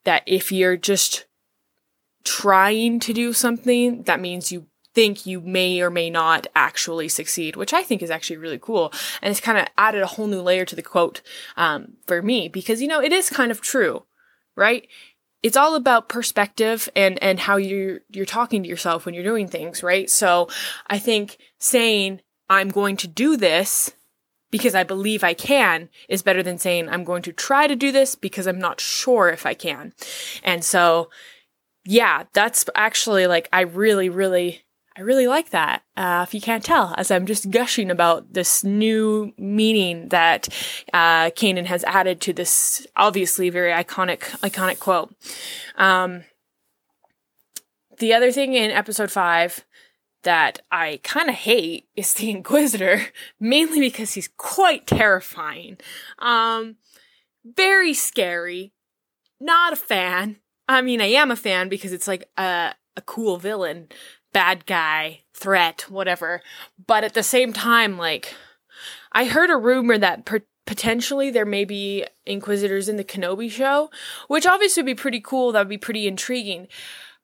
that 0.05 0.23
if 0.25 0.51
you're 0.51 0.77
just 0.77 1.25
trying 2.23 2.99
to 3.01 3.13
do 3.13 3.33
something, 3.33 4.03
that 4.03 4.19
means 4.19 4.51
you 4.51 4.67
think 4.93 5.25
you 5.25 5.41
may 5.41 5.81
or 5.81 5.89
may 5.89 6.09
not 6.09 6.47
actually 6.55 7.09
succeed, 7.09 7.55
which 7.55 7.73
I 7.73 7.83
think 7.83 8.01
is 8.01 8.11
actually 8.11 8.37
really 8.37 8.59
cool. 8.59 8.93
And 9.21 9.31
it's 9.31 9.39
kind 9.39 9.57
of 9.57 9.67
added 9.77 10.01
a 10.01 10.07
whole 10.07 10.27
new 10.27 10.41
layer 10.41 10.65
to 10.65 10.75
the 10.75 10.81
quote 10.81 11.21
um, 11.57 11.93
for 12.05 12.21
me 12.21 12.47
because, 12.47 12.81
you 12.81 12.87
know, 12.87 13.01
it 13.01 13.11
is 13.11 13.29
kind 13.29 13.51
of 13.51 13.61
true, 13.61 14.03
right? 14.55 14.87
It's 15.41 15.57
all 15.57 15.75
about 15.75 16.09
perspective 16.09 16.87
and, 16.95 17.21
and 17.21 17.39
how 17.39 17.57
you're, 17.57 18.01
you're 18.09 18.25
talking 18.25 18.63
to 18.63 18.69
yourself 18.69 19.05
when 19.05 19.13
you're 19.13 19.23
doing 19.23 19.47
things, 19.47 19.83
right? 19.83 20.09
So 20.09 20.47
I 20.87 20.99
think 20.99 21.37
saying, 21.59 22.21
I'm 22.49 22.69
going 22.69 22.97
to 22.97 23.07
do 23.07 23.35
this 23.35 23.93
because 24.51 24.75
I 24.75 24.83
believe 24.83 25.23
I 25.23 25.33
can 25.33 25.89
is 26.07 26.21
better 26.21 26.43
than 26.43 26.59
saying 26.59 26.87
I'm 26.87 27.03
going 27.03 27.23
to 27.23 27.33
try 27.33 27.65
to 27.65 27.75
do 27.75 27.91
this 27.91 28.13
because 28.13 28.45
I'm 28.45 28.59
not 28.59 28.79
sure 28.79 29.29
if 29.29 29.47
I 29.47 29.55
can. 29.55 29.93
And 30.43 30.63
so, 30.63 31.09
yeah, 31.85 32.23
that's 32.33 32.65
actually 32.75 33.27
like, 33.27 33.49
I 33.51 33.61
really, 33.61 34.09
really, 34.09 34.63
I 34.95 35.01
really 35.01 35.27
like 35.27 35.49
that. 35.49 35.83
Uh, 35.97 36.23
if 36.27 36.33
you 36.33 36.41
can't 36.41 36.63
tell, 36.63 36.93
as 36.97 37.11
I'm 37.11 37.25
just 37.25 37.49
gushing 37.49 37.89
about 37.89 38.33
this 38.33 38.63
new 38.63 39.33
meaning 39.37 40.09
that, 40.09 40.47
uh, 40.93 41.31
Kanan 41.31 41.65
has 41.65 41.83
added 41.85 42.21
to 42.21 42.33
this 42.33 42.85
obviously 42.95 43.49
very 43.49 43.71
iconic, 43.71 44.19
iconic 44.41 44.79
quote. 44.79 45.13
Um, 45.77 46.23
the 47.99 48.13
other 48.13 48.31
thing 48.31 48.53
in 48.53 48.71
episode 48.71 49.11
five 49.11 49.65
that 50.23 50.61
I 50.71 50.99
kind 51.03 51.29
of 51.29 51.35
hate 51.35 51.87
is 51.95 52.13
the 52.13 52.29
Inquisitor, 52.31 53.07
mainly 53.39 53.79
because 53.79 54.13
he's 54.13 54.29
quite 54.37 54.87
terrifying. 54.87 55.77
Um, 56.19 56.77
very 57.43 57.93
scary. 57.93 58.73
Not 59.39 59.73
a 59.73 59.77
fan. 59.77 60.37
I 60.73 60.81
mean, 60.81 61.01
I 61.01 61.05
am 61.05 61.31
a 61.31 61.35
fan 61.35 61.69
because 61.69 61.93
it's 61.93 62.07
like 62.07 62.29
a, 62.37 62.73
a 62.97 63.01
cool 63.01 63.37
villain, 63.37 63.87
bad 64.33 64.65
guy, 64.65 65.21
threat, 65.33 65.85
whatever. 65.89 66.41
But 66.85 67.03
at 67.03 67.13
the 67.13 67.23
same 67.23 67.53
time, 67.53 67.97
like, 67.97 68.33
I 69.11 69.25
heard 69.25 69.49
a 69.49 69.57
rumor 69.57 69.97
that 69.97 70.25
per- 70.25 70.45
potentially 70.65 71.29
there 71.29 71.45
may 71.45 71.65
be 71.65 72.05
Inquisitors 72.25 72.87
in 72.89 72.97
the 72.97 73.03
Kenobi 73.03 73.49
show, 73.51 73.89
which 74.27 74.45
obviously 74.45 74.81
would 74.81 74.87
be 74.87 74.95
pretty 74.95 75.19
cool. 75.21 75.51
That 75.51 75.59
would 75.59 75.69
be 75.69 75.77
pretty 75.77 76.07
intriguing. 76.07 76.67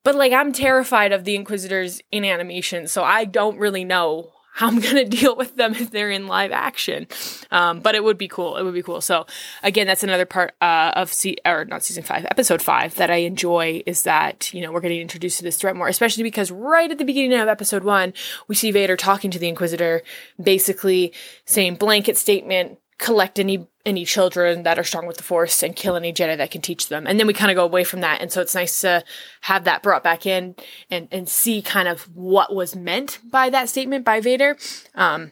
but 0.04 0.16
like 0.16 0.34
I'm 0.34 0.52
terrified 0.54 1.12
of 1.12 1.24
the 1.24 1.36
Inquisitors 1.36 2.02
in 2.12 2.26
animation, 2.26 2.88
so 2.88 3.04
I 3.04 3.26
don't 3.26 3.58
really 3.60 3.84
know 3.84 4.32
how 4.54 4.68
I'm 4.68 4.80
gonna 4.80 5.06
deal 5.20 5.36
with 5.36 5.56
them 5.56 5.74
if 5.74 5.92
they're 5.92 6.12
in 6.12 6.28
live 6.28 6.52
action. 6.52 7.08
Um, 7.52 7.80
but 7.80 7.96
it 7.96 8.04
would 8.04 8.18
be 8.18 8.28
cool. 8.28 8.58
It 8.58 8.64
would 8.64 8.74
be 8.74 8.84
cool. 8.84 9.02
So 9.02 9.26
again, 9.64 9.88
that's 9.88 10.04
another 10.04 10.26
part 10.26 10.56
uh, 10.62 10.92
of 10.96 11.12
se- 11.12 11.38
or 11.46 11.66
not 11.66 11.84
season 11.84 12.04
five, 12.04 12.26
episode 12.26 12.62
five 12.62 12.96
that 12.96 13.10
I 13.10 13.18
enjoy 13.18 13.84
is 13.86 14.04
that 14.04 14.54
you 14.54 14.62
know 14.62 14.72
we're 14.72 14.82
getting 14.82 15.02
introduced 15.02 15.38
to 15.38 15.44
this 15.44 15.58
threat 15.58 15.76
more, 15.76 15.88
especially 15.88 16.24
because 16.24 16.52
right 16.52 16.92
at 16.92 16.98
the 16.98 17.06
beginning 17.06 17.40
of 17.40 17.48
episode 17.48 17.84
one, 17.84 18.14
we 18.48 18.56
see 18.56 18.72
Vader 18.72 18.98
talking 18.98 19.32
to 19.32 19.40
the 19.40 19.48
Inquisitor, 19.48 20.02
basically 20.42 21.14
saying 21.46 21.76
blanket 21.76 22.18
statement 22.18 22.78
collect 23.00 23.40
any 23.40 23.66
any 23.86 24.06
children 24.06 24.64
that 24.64 24.78
are 24.78 24.84
strong 24.84 25.08
with 25.08 25.18
the 25.18 25.24
force 25.24 25.64
and 25.64 25.76
kill 25.76 25.96
any 25.96 26.14
Jedi 26.14 26.38
that 26.38 26.52
can 26.52 26.62
teach 26.62 26.90
them. 26.90 27.08
And 27.08 27.20
then 27.20 27.26
we 27.26 27.34
kind 27.34 27.50
of 27.50 27.56
go 27.56 27.64
away 27.64 27.84
from 27.84 28.02
that. 28.02 28.22
And 28.22 28.32
so 28.32 28.42
it's 28.42 28.54
nice 28.54 28.82
to 28.82 29.04
have 29.42 29.64
that 29.64 29.82
brought 29.82 30.04
back 30.04 30.26
in 30.26 30.56
and 30.92 31.08
and 31.12 31.28
see 31.28 31.62
kind 31.62 31.88
of 31.88 32.04
what 32.16 32.54
was 32.54 32.76
meant 32.76 33.20
by 33.24 33.50
that 33.50 33.70
statement 33.70 34.06
by 34.06 34.20
Vader. 34.20 34.58
Um 34.94 35.32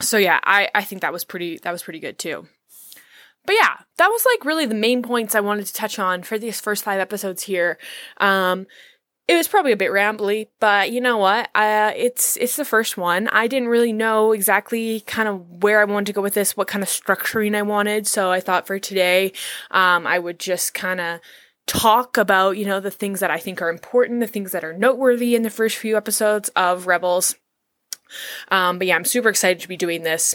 so 0.00 0.16
yeah, 0.16 0.40
I 0.44 0.70
I 0.74 0.84
think 0.84 1.02
that 1.02 1.12
was 1.12 1.24
pretty 1.24 1.58
that 1.58 1.72
was 1.72 1.82
pretty 1.82 2.00
good 2.00 2.18
too. 2.18 2.46
But 3.44 3.56
yeah, 3.60 3.76
that 3.98 4.08
was 4.08 4.24
like 4.24 4.44
really 4.46 4.64
the 4.64 4.74
main 4.74 5.02
points 5.02 5.34
I 5.34 5.40
wanted 5.40 5.66
to 5.66 5.74
touch 5.74 5.98
on 5.98 6.22
for 6.22 6.38
these 6.38 6.60
first 6.60 6.84
5 6.84 6.98
episodes 6.98 7.42
here. 7.42 7.76
Um 8.18 8.66
it 9.26 9.36
was 9.36 9.48
probably 9.48 9.72
a 9.72 9.76
bit 9.76 9.90
rambly, 9.90 10.48
but 10.60 10.92
you 10.92 11.00
know 11.00 11.16
what? 11.16 11.48
Uh, 11.54 11.92
it's 11.96 12.36
it's 12.36 12.56
the 12.56 12.64
first 12.64 12.98
one. 12.98 13.28
I 13.28 13.46
didn't 13.46 13.68
really 13.68 13.92
know 13.92 14.32
exactly 14.32 15.00
kind 15.00 15.28
of 15.28 15.62
where 15.62 15.80
I 15.80 15.84
wanted 15.84 16.06
to 16.06 16.12
go 16.12 16.20
with 16.20 16.34
this, 16.34 16.56
what 16.56 16.68
kind 16.68 16.82
of 16.82 16.90
structuring 16.90 17.56
I 17.56 17.62
wanted. 17.62 18.06
So 18.06 18.30
I 18.30 18.40
thought 18.40 18.66
for 18.66 18.78
today, 18.78 19.32
um, 19.70 20.06
I 20.06 20.18
would 20.18 20.38
just 20.38 20.74
kind 20.74 21.00
of 21.00 21.20
talk 21.66 22.18
about 22.18 22.58
you 22.58 22.66
know 22.66 22.80
the 22.80 22.90
things 22.90 23.20
that 23.20 23.30
I 23.30 23.38
think 23.38 23.62
are 23.62 23.70
important, 23.70 24.20
the 24.20 24.26
things 24.26 24.52
that 24.52 24.64
are 24.64 24.76
noteworthy 24.76 25.34
in 25.34 25.42
the 25.42 25.50
first 25.50 25.76
few 25.78 25.96
episodes 25.96 26.50
of 26.50 26.86
Rebels. 26.86 27.34
Um, 28.50 28.78
but 28.78 28.86
yeah, 28.86 28.96
I'm 28.96 29.06
super 29.06 29.30
excited 29.30 29.60
to 29.60 29.68
be 29.68 29.76
doing 29.78 30.02
this 30.02 30.34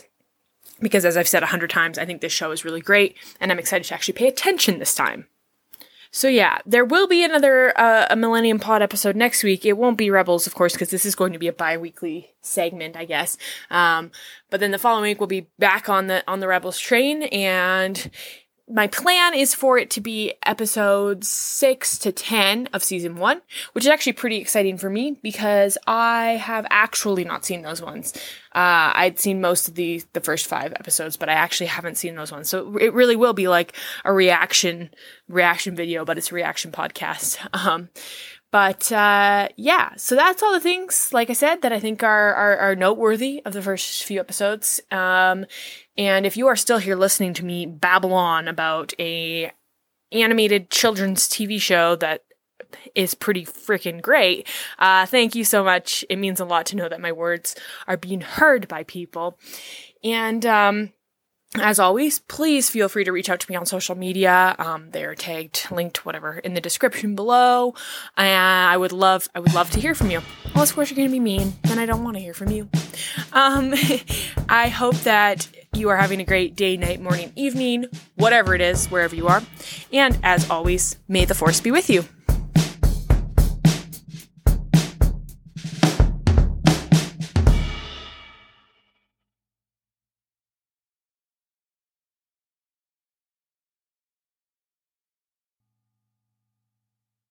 because, 0.79 1.05
as 1.05 1.15
I've 1.15 1.27
said 1.27 1.43
a 1.43 1.47
hundred 1.47 1.69
times, 1.69 1.99
I 1.99 2.05
think 2.05 2.21
this 2.21 2.33
show 2.33 2.49
is 2.49 2.65
really 2.65 2.81
great, 2.81 3.15
and 3.39 3.51
I'm 3.51 3.59
excited 3.59 3.87
to 3.87 3.93
actually 3.93 4.15
pay 4.15 4.27
attention 4.27 4.79
this 4.79 4.95
time. 4.95 5.27
So 6.11 6.27
yeah, 6.27 6.57
there 6.65 6.85
will 6.85 7.07
be 7.07 7.23
another 7.23 7.77
uh, 7.79 8.07
a 8.09 8.15
Millennium 8.15 8.59
Pod 8.59 8.81
episode 8.81 9.15
next 9.15 9.43
week. 9.43 9.65
It 9.65 9.77
won't 9.77 9.97
be 9.97 10.09
Rebels, 10.09 10.47
of 10.47 10.55
course, 10.55 10.73
because 10.73 10.89
this 10.89 11.05
is 11.05 11.13
going 11.13 11.33
to 11.33 11.39
be 11.39 11.47
a 11.47 11.53
bi-weekly 11.53 12.33
segment, 12.41 12.97
I 12.97 13.05
guess. 13.05 13.37
Um, 13.69 14.11
but 14.49 14.59
then 14.59 14.71
the 14.71 14.79
following 14.79 15.03
week 15.03 15.19
we'll 15.19 15.27
be 15.27 15.47
back 15.59 15.87
on 15.87 16.07
the 16.07 16.23
on 16.27 16.39
the 16.39 16.47
Rebels 16.47 16.79
train, 16.79 17.23
and 17.23 18.09
my 18.69 18.87
plan 18.87 19.33
is 19.33 19.55
for 19.55 19.77
it 19.79 19.89
to 19.91 20.01
be 20.01 20.33
episodes 20.45 21.27
six 21.27 21.97
to 21.99 22.11
10 22.11 22.69
of 22.71 22.83
season 22.83 23.15
one, 23.15 23.41
which 23.73 23.83
is 23.83 23.89
actually 23.89 24.13
pretty 24.13 24.37
exciting 24.37 24.77
for 24.77 24.89
me 24.89 25.17
because 25.23 25.77
I 25.87 26.37
have 26.41 26.67
actually 26.69 27.23
not 27.23 27.45
seen 27.45 27.63
those 27.63 27.81
ones. 27.81 28.13
Uh, 28.53 28.93
I'd 28.93 29.19
seen 29.19 29.41
most 29.41 29.67
of 29.67 29.75
the, 29.75 30.03
the 30.13 30.21
first 30.21 30.47
five 30.47 30.73
episodes, 30.73 31.17
but 31.17 31.29
I 31.29 31.33
actually 31.33 31.67
haven't 31.67 31.97
seen 31.97 32.15
those 32.15 32.31
ones. 32.31 32.47
So 32.47 32.77
it 32.77 32.93
really 32.93 33.15
will 33.15 33.33
be 33.33 33.47
like 33.47 33.75
a 34.05 34.13
reaction, 34.13 34.91
reaction 35.27 35.75
video, 35.75 36.05
but 36.05 36.17
it's 36.17 36.31
a 36.31 36.35
reaction 36.35 36.71
podcast. 36.71 37.37
Um, 37.59 37.89
but 38.51 38.91
uh, 38.91 39.49
yeah, 39.55 39.93
so 39.95 40.15
that's 40.15 40.41
all 40.41 40.53
the 40.53 40.59
things, 40.59 41.13
like 41.13 41.29
I 41.29 41.33
said, 41.33 41.61
that 41.61 41.71
I 41.71 41.79
think 41.79 42.03
are 42.03 42.33
are, 42.33 42.57
are 42.57 42.75
noteworthy 42.75 43.41
of 43.45 43.53
the 43.53 43.61
first 43.61 44.03
few 44.03 44.19
episodes. 44.19 44.81
Um, 44.91 45.45
and 45.97 46.25
if 46.25 46.35
you 46.35 46.47
are 46.47 46.55
still 46.55 46.79
here 46.79 46.95
listening 46.95 47.33
to 47.35 47.45
me 47.45 47.65
babble 47.65 48.13
on 48.13 48.47
about 48.47 48.93
a 48.99 49.51
animated 50.11 50.69
children's 50.69 51.27
TV 51.27 51.61
show 51.61 51.95
that 51.97 52.23
is 52.95 53.13
pretty 53.13 53.45
freaking 53.45 54.01
great. 54.01 54.47
Uh, 54.77 55.05
thank 55.05 55.35
you 55.35 55.43
so 55.43 55.63
much. 55.63 56.05
It 56.09 56.17
means 56.17 56.39
a 56.39 56.45
lot 56.45 56.65
to 56.67 56.75
know 56.75 56.89
that 56.89 57.01
my 57.01 57.11
words 57.11 57.55
are 57.87 57.97
being 57.97 58.21
heard 58.21 58.67
by 58.67 58.83
people. 58.83 59.37
And 60.03 60.45
um, 60.45 60.91
as 61.55 61.79
always, 61.79 62.19
please 62.19 62.69
feel 62.69 62.87
free 62.89 63.03
to 63.03 63.11
reach 63.11 63.29
out 63.29 63.39
to 63.39 63.51
me 63.51 63.55
on 63.55 63.65
social 63.65 63.95
media. 63.95 64.55
Um, 64.59 64.91
they're 64.91 65.15
tagged, 65.15 65.65
linked, 65.71 66.05
whatever, 66.05 66.37
in 66.37 66.53
the 66.53 66.61
description 66.61 67.15
below. 67.15 67.73
And 68.15 68.69
I 68.69 68.77
would 68.77 68.91
love, 68.91 69.27
I 69.33 69.39
would 69.39 69.53
love 69.55 69.71
to 69.71 69.79
hear 69.79 69.95
from 69.95 70.11
you. 70.11 70.21
Unless, 70.53 70.69
of 70.69 70.75
course, 70.75 70.91
you're 70.91 70.95
going 70.95 71.07
to 71.07 71.11
be 71.11 71.19
mean, 71.19 71.53
then 71.63 71.79
I 71.79 71.87
don't 71.87 72.03
want 72.03 72.17
to 72.17 72.21
hear 72.21 72.35
from 72.35 72.51
you. 72.51 72.69
Um, 73.33 73.73
I 74.49 74.67
hope 74.67 74.95
that 74.97 75.47
you 75.73 75.89
are 75.89 75.97
having 75.97 76.21
a 76.21 76.25
great 76.25 76.55
day, 76.55 76.77
night, 76.77 77.01
morning, 77.01 77.31
evening, 77.35 77.85
whatever 78.15 78.53
it 78.53 78.61
is, 78.61 78.87
wherever 78.87 79.15
you 79.15 79.27
are. 79.27 79.41
And 79.91 80.19
as 80.21 80.49
always, 80.51 80.97
may 81.07 81.25
the 81.25 81.35
force 81.35 81.61
be 81.61 81.71
with 81.71 81.89
you. 81.89 82.05